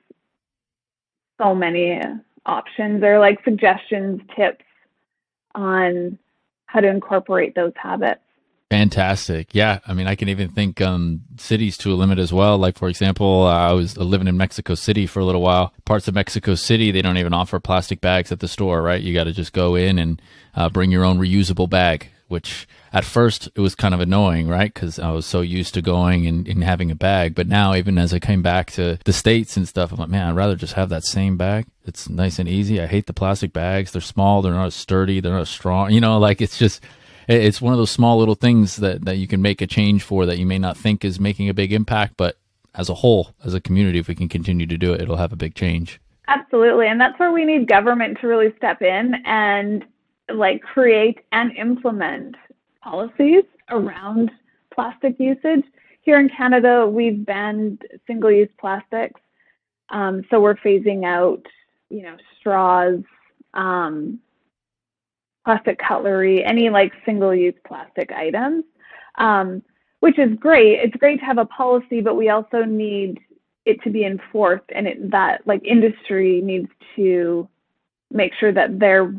so 1.39 1.55
many 1.55 2.01
options 2.45 3.03
or 3.03 3.19
like 3.19 3.43
suggestions, 3.45 4.21
tips 4.37 4.65
on 5.55 6.19
how 6.67 6.81
to 6.81 6.89
incorporate 6.89 7.55
those 7.55 7.73
habits. 7.77 8.21
Fantastic. 8.71 9.55
Yeah. 9.55 9.79
I 9.87 9.95
mean, 9.95 10.09
I 10.09 10.17
can 10.17 10.29
even 10.29 10.49
think 10.49 10.81
um, 10.81 11.21
cities 11.39 11.79
to 11.79 11.93
a 11.93 11.95
limit 11.95 12.19
as 12.19 12.33
well. 12.33 12.59
Like, 12.59 12.77
for 12.77 12.89
example, 12.89 13.45
uh, 13.45 13.71
I 13.71 13.73
was 13.73 13.97
living 13.97 14.27
in 14.27 14.37
Mexico 14.37 14.75
City 14.75 15.07
for 15.07 15.21
a 15.21 15.25
little 15.25 15.41
while. 15.41 15.73
Parts 15.85 16.09
of 16.09 16.15
Mexico 16.15 16.57
City, 16.57 16.91
they 16.91 17.01
don't 17.01 17.17
even 17.17 17.33
offer 17.33 17.61
plastic 17.61 18.01
bags 18.01 18.33
at 18.33 18.41
the 18.41 18.49
store, 18.49 18.83
right? 18.83 19.01
You 19.01 19.15
got 19.15 19.25
to 19.25 19.33
just 19.33 19.53
go 19.53 19.77
in 19.77 20.01
and 20.01 20.21
uh, 20.57 20.69
bring 20.69 20.91
your 20.91 21.05
own 21.05 21.19
reusable 21.19 21.71
bag 21.71 22.11
which 22.29 22.67
at 22.93 23.05
first 23.05 23.49
it 23.55 23.61
was 23.61 23.75
kind 23.75 23.95
of 23.95 24.01
annoying, 24.01 24.49
right? 24.49 24.73
Because 24.73 24.99
I 24.99 25.11
was 25.11 25.27
so 25.27 25.41
used 25.41 25.75
to 25.75 25.83
going 25.83 26.27
and, 26.27 26.47
and, 26.49 26.65
having 26.65 26.91
a 26.91 26.97
bag. 26.97 27.35
But 27.35 27.47
now, 27.47 27.75
even 27.75 27.99
as 27.99 28.13
I 28.13 28.19
came 28.19 28.43
back 28.43 28.71
to 28.73 28.99
the 29.05 29.13
States 29.13 29.57
and 29.57 29.69
stuff, 29.69 29.93
I'm 29.93 29.99
like, 29.99 30.09
man, 30.09 30.29
I'd 30.29 30.37
rather 30.37 30.57
just 30.57 30.75
have 30.75 30.89
that 30.89 31.05
same 31.05 31.37
bag. 31.37 31.67
It's 31.85 32.09
nice 32.09 32.39
and 32.39 32.49
easy. 32.49 32.81
I 32.81 32.87
hate 32.87 33.07
the 33.07 33.13
plastic 33.13 33.53
bags. 33.53 33.93
They're 33.93 34.01
small, 34.01 34.43
they're 34.43 34.53
not 34.53 34.67
as 34.67 34.75
sturdy, 34.75 35.21
they're 35.21 35.33
not 35.33 35.43
as 35.43 35.49
strong. 35.49 35.93
You 35.93 36.01
know, 36.01 36.19
like 36.29 36.41
it's 36.41 36.59
just. 36.59 36.83
It's 37.29 37.61
one 37.61 37.73
of 37.73 37.79
those 37.81 37.91
small 37.91 38.19
little 38.19 38.37
things 38.37 38.77
that, 38.77 39.05
that 39.05 39.17
you 39.17 39.27
can 39.27 39.43
make 39.43 39.61
a 39.61 39.67
change 39.67 40.05
for 40.05 40.27
that 40.27 40.39
you 40.39 40.47
may 40.47 40.61
not 40.61 40.77
think 40.77 41.05
is 41.05 41.19
making 41.19 41.49
a 41.49 41.55
big 41.55 41.73
impact, 41.73 42.15
but 42.17 42.39
as 42.77 42.89
a 42.89 42.95
whole, 42.95 43.35
as 43.45 43.53
a 43.53 43.61
community, 43.61 43.99
if 43.99 44.07
we 44.07 44.15
can 44.15 44.29
continue 44.29 44.65
to 44.65 44.79
do 44.79 44.93
it, 44.93 45.01
it'll 45.01 45.17
have 45.17 45.33
a 45.33 45.37
big 45.37 45.57
change. 45.57 46.01
Absolutely. 46.29 46.87
And 46.87 47.01
that's 47.01 47.19
where 47.19 47.33
we 47.33 47.45
need 47.45 47.67
government 47.67 48.19
to 48.21 48.29
really 48.29 48.55
step 48.57 48.83
in 48.83 49.15
and 49.25 49.85
like 50.35 50.63
create 50.63 51.21
and 51.33 51.57
implement 51.57 52.35
policies 52.83 53.45
around 53.71 54.31
plastic 54.75 55.19
usage. 55.19 55.65
Here 56.03 56.21
in 56.21 56.29
Canada, 56.29 56.87
we've 56.87 57.25
banned 57.25 57.83
single-use 58.07 58.51
plastics, 58.61 59.21
um, 59.91 60.25
so 60.31 60.41
we're 60.41 60.57
phasing 60.57 61.05
out, 61.05 61.45
you 61.91 62.03
know, 62.03 62.17
straws, 62.39 63.01
um, 63.55 64.21
plastic 65.45 65.79
cutlery, 65.79 66.45
any 66.45 66.71
like 66.71 66.93
single-use 67.05 67.55
plastic 67.67 68.13
items, 68.13 68.65
um, 69.19 69.63
which 70.01 70.19
is 70.19 70.37
great. 70.39 70.81
It's 70.81 70.97
great 70.97 71.21
to 71.21 71.25
have 71.25 71.39
a 71.39 71.45
policy, 71.47 72.01
but 72.01 72.17
we 72.17 72.29
also 72.29 72.63
need 72.63 73.21
it 73.65 73.83
to 73.83 73.91
be 73.91 74.05
enforced, 74.05 74.71
and 74.75 74.87
it, 74.87 75.11
that 75.11 75.45
like 75.47 75.65
industry 75.65 76.41
needs 76.41 76.69
to 76.95 77.49
make 78.13 78.33
sure 78.39 78.53
that 78.53 78.79
they're 78.79 79.13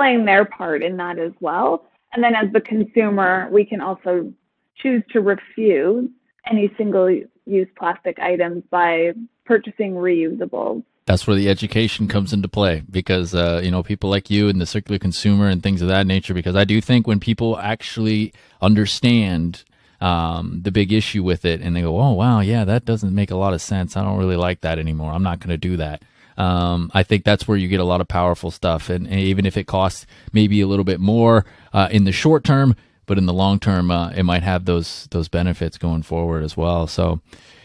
playing 0.00 0.24
their 0.24 0.46
part 0.46 0.82
in 0.82 0.96
that 0.96 1.18
as 1.18 1.32
well. 1.40 1.84
And 2.14 2.24
then 2.24 2.34
as 2.34 2.50
the 2.54 2.60
consumer, 2.62 3.50
we 3.52 3.66
can 3.66 3.82
also 3.82 4.32
choose 4.76 5.02
to 5.12 5.20
refuse 5.20 6.08
any 6.50 6.72
single 6.78 7.10
use 7.44 7.68
plastic 7.78 8.18
items 8.18 8.62
by 8.70 9.12
purchasing 9.44 9.92
reusables. 9.92 10.82
that's 11.04 11.26
where 11.26 11.36
the 11.36 11.50
education 11.50 12.08
comes 12.08 12.32
into 12.32 12.48
play 12.48 12.82
because 12.90 13.34
uh, 13.34 13.60
you 13.62 13.70
know 13.70 13.82
people 13.82 14.08
like 14.08 14.30
you 14.30 14.48
and 14.48 14.58
the 14.58 14.64
circular 14.64 14.98
consumer 14.98 15.48
and 15.48 15.62
things 15.62 15.82
of 15.82 15.88
that 15.88 16.06
nature 16.06 16.32
because 16.32 16.54
i 16.54 16.64
do 16.64 16.80
think 16.80 17.06
when 17.06 17.18
people 17.18 17.58
actually 17.58 18.32
understand 18.62 19.64
um, 20.00 20.60
the 20.62 20.70
big 20.70 20.92
issue 20.92 21.24
with 21.24 21.44
it 21.44 21.60
and 21.60 21.74
they 21.74 21.82
go 21.82 22.00
oh 22.00 22.12
wow 22.12 22.38
yeah 22.40 22.64
that 22.64 22.84
doesn't 22.84 23.14
make 23.14 23.30
a 23.32 23.36
lot 23.36 23.52
of 23.52 23.60
sense 23.60 23.96
i 23.96 24.04
don't 24.04 24.18
really 24.18 24.36
like 24.36 24.60
that 24.60 24.78
anymore 24.78 25.12
i'm 25.12 25.24
not 25.24 25.40
going 25.40 25.50
to 25.50 25.58
do 25.68 25.76
that 25.76 26.00
um, 26.40 26.90
I 26.94 27.02
think 27.02 27.24
that's 27.24 27.46
where 27.46 27.58
you 27.58 27.68
get 27.68 27.80
a 27.80 27.84
lot 27.84 28.00
of 28.00 28.08
powerful 28.08 28.50
stuff, 28.50 28.88
and, 28.88 29.06
and 29.06 29.20
even 29.20 29.44
if 29.44 29.58
it 29.58 29.66
costs 29.66 30.06
maybe 30.32 30.62
a 30.62 30.66
little 30.66 30.86
bit 30.86 30.98
more 30.98 31.44
uh, 31.74 31.88
in 31.90 32.04
the 32.04 32.12
short 32.12 32.44
term, 32.44 32.76
but 33.04 33.18
in 33.18 33.26
the 33.26 33.34
long 33.34 33.60
term, 33.60 33.90
uh, 33.90 34.08
it 34.10 34.22
might 34.22 34.42
have 34.42 34.64
those 34.64 35.06
those 35.10 35.28
benefits 35.28 35.76
going 35.76 36.00
forward 36.00 36.42
as 36.42 36.56
well. 36.56 36.86
So, 36.86 37.20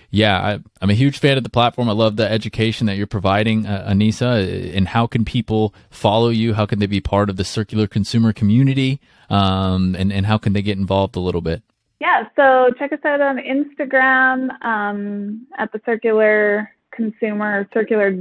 yeah, 0.09 0.41
I, 0.41 0.83
am 0.83 0.89
a 0.89 0.93
huge 0.93 1.19
fan 1.19 1.37
of 1.37 1.43
the 1.43 1.49
platform. 1.49 1.87
I 1.87 1.93
love 1.93 2.17
the 2.17 2.29
education 2.29 2.85
that 2.87 2.97
you're 2.97 3.07
providing, 3.07 3.65
uh, 3.65 3.87
Anisa. 3.89 4.75
And 4.75 4.89
how 4.89 5.07
can 5.07 5.23
people 5.23 5.73
follow 5.89 6.27
you? 6.27 6.53
How 6.53 6.65
can 6.65 6.79
they 6.79 6.85
be 6.85 6.99
part 6.99 7.29
of 7.29 7.37
the 7.37 7.45
circular 7.45 7.87
consumer 7.87 8.33
community? 8.33 8.99
Um, 9.29 9.95
and 9.95 10.11
and 10.11 10.25
how 10.25 10.37
can 10.37 10.51
they 10.51 10.61
get 10.61 10.77
involved 10.77 11.15
a 11.15 11.21
little 11.21 11.41
bit? 11.41 11.63
Yeah, 12.01 12.27
so 12.35 12.71
check 12.77 12.91
us 12.91 12.99
out 13.05 13.21
on 13.21 13.37
Instagram 13.37 14.49
um, 14.65 15.47
at 15.57 15.71
the 15.71 15.79
Circular 15.85 16.75
Consumer 16.91 17.69
Circular 17.73 18.11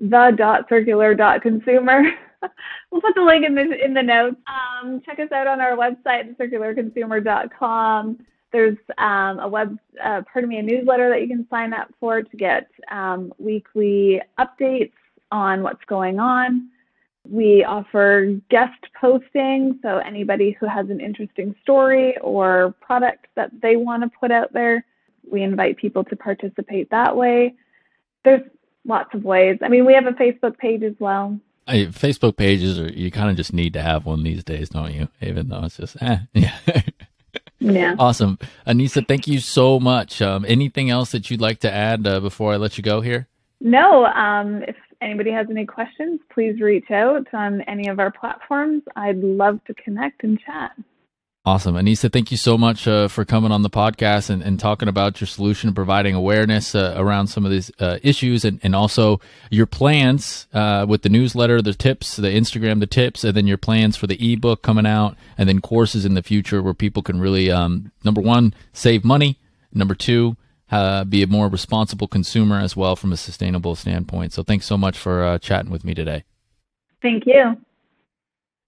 the 0.00 0.32
dot 0.36 0.68
circular 0.68 1.14
dot 1.14 1.42
consumer. 1.42 2.02
we'll 2.90 3.00
put 3.00 3.14
the 3.14 3.22
link 3.22 3.44
in 3.44 3.54
the 3.54 3.84
in 3.84 3.94
the 3.94 4.02
notes. 4.02 4.36
Um, 4.46 5.00
check 5.04 5.18
us 5.18 5.32
out 5.32 5.46
on 5.46 5.60
our 5.60 5.76
website, 5.76 6.36
circularconsumer.com. 6.36 8.18
There's 8.50 8.78
um, 8.96 9.40
a 9.40 9.48
web, 9.48 9.78
uh, 10.02 10.22
pardon 10.32 10.48
me, 10.48 10.58
a 10.58 10.62
newsletter 10.62 11.10
that 11.10 11.20
you 11.20 11.28
can 11.28 11.46
sign 11.50 11.74
up 11.74 11.88
for 12.00 12.22
to 12.22 12.36
get 12.36 12.68
um, 12.90 13.32
weekly 13.38 14.22
updates 14.38 14.92
on 15.30 15.62
what's 15.62 15.84
going 15.84 16.18
on. 16.18 16.70
We 17.28 17.62
offer 17.62 18.40
guest 18.48 18.86
posting, 18.98 19.78
so 19.82 19.98
anybody 19.98 20.56
who 20.58 20.66
has 20.66 20.88
an 20.88 20.98
interesting 20.98 21.54
story 21.62 22.16
or 22.22 22.74
product 22.80 23.26
that 23.36 23.50
they 23.60 23.76
want 23.76 24.02
to 24.02 24.18
put 24.18 24.30
out 24.30 24.50
there, 24.54 24.82
we 25.30 25.42
invite 25.42 25.76
people 25.76 26.04
to 26.04 26.16
participate 26.16 26.88
that 26.90 27.14
way. 27.14 27.54
There's 28.24 28.48
lots 28.84 29.14
of 29.14 29.24
ways. 29.24 29.58
I 29.62 29.68
mean, 29.68 29.84
we 29.84 29.94
have 29.94 30.06
a 30.06 30.12
Facebook 30.12 30.58
page 30.58 30.82
as 30.82 30.94
well. 30.98 31.38
I, 31.66 31.86
Facebook 31.86 32.36
pages 32.36 32.80
are 32.80 32.90
you 32.90 33.10
kind 33.10 33.30
of 33.30 33.36
just 33.36 33.52
need 33.52 33.74
to 33.74 33.82
have 33.82 34.06
one 34.06 34.22
these 34.22 34.42
days, 34.42 34.70
don't 34.70 34.92
you? 34.92 35.08
Even 35.20 35.48
though 35.48 35.64
it's 35.64 35.76
just 35.76 35.96
eh, 36.00 36.18
yeah. 36.32 36.58
yeah. 37.60 37.94
Awesome, 37.98 38.38
Anisa. 38.66 39.06
Thank 39.06 39.28
you 39.28 39.38
so 39.38 39.78
much. 39.78 40.22
Um, 40.22 40.46
anything 40.48 40.88
else 40.88 41.12
that 41.12 41.30
you'd 41.30 41.42
like 41.42 41.60
to 41.60 41.72
add 41.72 42.06
uh, 42.06 42.20
before 42.20 42.52
I 42.54 42.56
let 42.56 42.78
you 42.78 42.82
go 42.82 43.02
here? 43.02 43.28
No. 43.60 44.06
Um, 44.06 44.62
if 44.62 44.76
anybody 45.02 45.30
has 45.30 45.46
any 45.50 45.66
questions, 45.66 46.20
please 46.32 46.60
reach 46.60 46.90
out 46.90 47.26
on 47.34 47.60
any 47.62 47.88
of 47.88 48.00
our 48.00 48.10
platforms. 48.10 48.82
I'd 48.96 49.18
love 49.18 49.62
to 49.66 49.74
connect 49.74 50.24
and 50.24 50.40
chat. 50.40 50.72
Awesome. 51.48 51.76
Anisa, 51.76 52.12
thank 52.12 52.30
you 52.30 52.36
so 52.36 52.58
much 52.58 52.86
uh, 52.86 53.08
for 53.08 53.24
coming 53.24 53.52
on 53.52 53.62
the 53.62 53.70
podcast 53.70 54.28
and, 54.28 54.42
and, 54.42 54.60
talking 54.60 54.86
about 54.86 55.18
your 55.18 55.26
solution 55.26 55.68
and 55.68 55.74
providing 55.74 56.14
awareness 56.14 56.74
uh, 56.74 56.92
around 56.94 57.28
some 57.28 57.46
of 57.46 57.50
these 57.50 57.70
uh, 57.80 57.98
issues 58.02 58.44
and, 58.44 58.60
and 58.62 58.76
also 58.76 59.18
your 59.50 59.64
plans 59.64 60.46
uh, 60.52 60.84
with 60.86 61.00
the 61.00 61.08
newsletter, 61.08 61.62
the 61.62 61.72
tips, 61.72 62.16
the 62.16 62.28
Instagram, 62.28 62.80
the 62.80 62.86
tips, 62.86 63.24
and 63.24 63.34
then 63.34 63.46
your 63.46 63.56
plans 63.56 63.96
for 63.96 64.06
the 64.06 64.32
ebook 64.32 64.60
coming 64.60 64.84
out, 64.84 65.16
and 65.38 65.48
then 65.48 65.62
courses 65.62 66.04
in 66.04 66.12
the 66.12 66.22
future 66.22 66.60
where 66.60 66.74
people 66.74 67.02
can 67.02 67.18
really, 67.18 67.50
um, 67.50 67.92
number 68.04 68.20
one, 68.20 68.52
save 68.74 69.02
money, 69.02 69.38
number 69.72 69.94
two, 69.94 70.36
uh, 70.70 71.02
be 71.04 71.22
a 71.22 71.26
more 71.26 71.48
responsible 71.48 72.08
consumer 72.08 72.60
as 72.60 72.76
well 72.76 72.94
from 72.94 73.10
a 73.10 73.16
sustainable 73.16 73.74
standpoint. 73.74 74.34
So 74.34 74.42
thanks 74.42 74.66
so 74.66 74.76
much 74.76 74.98
for 74.98 75.24
uh, 75.24 75.38
chatting 75.38 75.70
with 75.70 75.82
me 75.82 75.94
today. 75.94 76.24
Thank 77.00 77.24
you. 77.24 77.56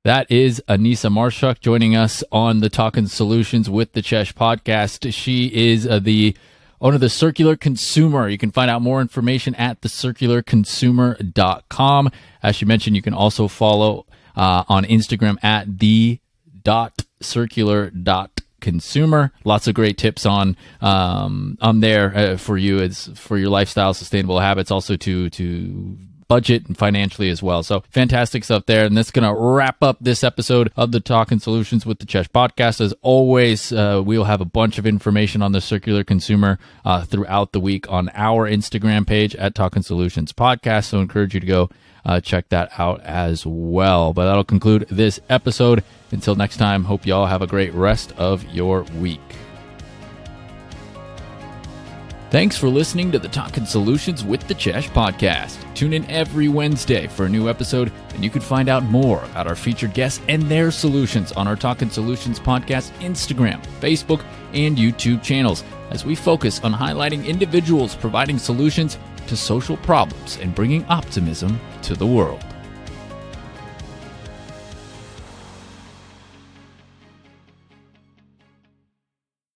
That 0.02 0.30
is 0.30 0.62
Anisa 0.66 1.12
Maruschak 1.12 1.60
joining 1.60 1.94
us 1.94 2.24
on 2.32 2.60
the 2.60 2.70
Talking 2.70 3.06
Solutions 3.06 3.68
with 3.68 3.92
the 3.92 4.00
Chesh 4.00 4.32
podcast. 4.32 5.12
She 5.12 5.48
is 5.48 5.86
uh, 5.86 5.98
the 5.98 6.34
owner 6.80 6.94
of 6.94 7.02
the 7.02 7.10
Circular 7.10 7.54
Consumer. 7.54 8.26
You 8.26 8.38
can 8.38 8.50
find 8.50 8.70
out 8.70 8.80
more 8.80 9.02
information 9.02 9.54
at 9.56 9.82
thecircularconsumer.com. 9.82 12.10
As 12.42 12.56
she 12.56 12.64
mentioned, 12.64 12.96
you 12.96 13.02
can 13.02 13.12
also 13.12 13.46
follow 13.46 14.06
uh, 14.36 14.64
on 14.70 14.86
Instagram 14.86 15.36
at 15.44 15.80
the 15.80 16.18
dot 16.62 17.04
circular 17.20 17.90
dot 17.90 18.40
consumer 18.60 19.32
lots 19.44 19.66
of 19.66 19.74
great 19.74 19.96
tips 19.96 20.26
on 20.26 20.54
um, 20.82 21.56
on 21.62 21.80
there 21.80 22.14
uh, 22.14 22.36
for 22.36 22.58
you 22.58 22.78
as 22.78 23.08
for 23.14 23.38
your 23.38 23.48
lifestyle 23.48 23.94
sustainable 23.94 24.38
habits 24.38 24.70
also 24.70 24.96
to 24.96 25.30
to 25.30 25.96
budget 26.30 26.64
and 26.66 26.78
financially 26.78 27.28
as 27.28 27.42
well. 27.42 27.64
So 27.64 27.82
fantastic 27.90 28.44
stuff 28.44 28.64
there. 28.66 28.84
And 28.84 28.96
that's 28.96 29.10
going 29.10 29.26
to 29.26 29.34
wrap 29.34 29.82
up 29.82 29.98
this 30.00 30.22
episode 30.22 30.70
of 30.76 30.92
the 30.92 31.00
Talking 31.00 31.40
Solutions 31.40 31.84
with 31.84 31.98
the 31.98 32.06
Chesh 32.06 32.28
podcast. 32.28 32.80
As 32.80 32.94
always, 33.02 33.72
uh, 33.72 34.00
we'll 34.06 34.24
have 34.24 34.40
a 34.40 34.44
bunch 34.44 34.78
of 34.78 34.86
information 34.86 35.42
on 35.42 35.50
the 35.50 35.60
circular 35.60 36.04
consumer 36.04 36.60
uh, 36.84 37.02
throughout 37.02 37.50
the 37.50 37.58
week 37.58 37.90
on 37.90 38.12
our 38.14 38.48
Instagram 38.48 39.04
page 39.04 39.34
at 39.34 39.56
Talking 39.56 39.82
Solutions 39.82 40.32
podcast. 40.32 40.84
So 40.84 40.98
I 40.98 41.02
encourage 41.02 41.34
you 41.34 41.40
to 41.40 41.46
go 41.46 41.68
uh, 42.04 42.20
check 42.20 42.48
that 42.50 42.70
out 42.78 43.00
as 43.02 43.44
well. 43.44 44.12
But 44.12 44.26
that'll 44.26 44.44
conclude 44.44 44.86
this 44.88 45.18
episode. 45.28 45.82
Until 46.12 46.36
next 46.36 46.58
time, 46.58 46.84
hope 46.84 47.06
you 47.06 47.12
all 47.12 47.26
have 47.26 47.42
a 47.42 47.48
great 47.48 47.74
rest 47.74 48.12
of 48.12 48.44
your 48.54 48.82
week. 49.00 49.20
Thanks 52.30 52.56
for 52.56 52.68
listening 52.68 53.10
to 53.10 53.18
the 53.18 53.26
Talking 53.26 53.66
Solutions 53.66 54.22
with 54.22 54.46
the 54.46 54.54
Chesh 54.54 54.88
podcast. 54.90 55.58
Tune 55.74 55.92
in 55.92 56.08
every 56.08 56.46
Wednesday 56.46 57.08
for 57.08 57.26
a 57.26 57.28
new 57.28 57.48
episode, 57.48 57.90
and 58.14 58.22
you 58.22 58.30
can 58.30 58.40
find 58.40 58.68
out 58.68 58.84
more 58.84 59.24
about 59.24 59.48
our 59.48 59.56
featured 59.56 59.94
guests 59.94 60.20
and 60.28 60.44
their 60.44 60.70
solutions 60.70 61.32
on 61.32 61.48
our 61.48 61.56
Talking 61.56 61.90
Solutions 61.90 62.38
podcast 62.38 62.92
Instagram, 63.00 63.60
Facebook, 63.80 64.24
and 64.52 64.78
YouTube 64.78 65.24
channels 65.24 65.64
as 65.90 66.04
we 66.04 66.14
focus 66.14 66.60
on 66.62 66.72
highlighting 66.72 67.26
individuals 67.26 67.96
providing 67.96 68.38
solutions 68.38 68.96
to 69.26 69.36
social 69.36 69.76
problems 69.78 70.38
and 70.40 70.54
bringing 70.54 70.84
optimism 70.84 71.58
to 71.82 71.96
the 71.96 72.06
world. 72.06 72.44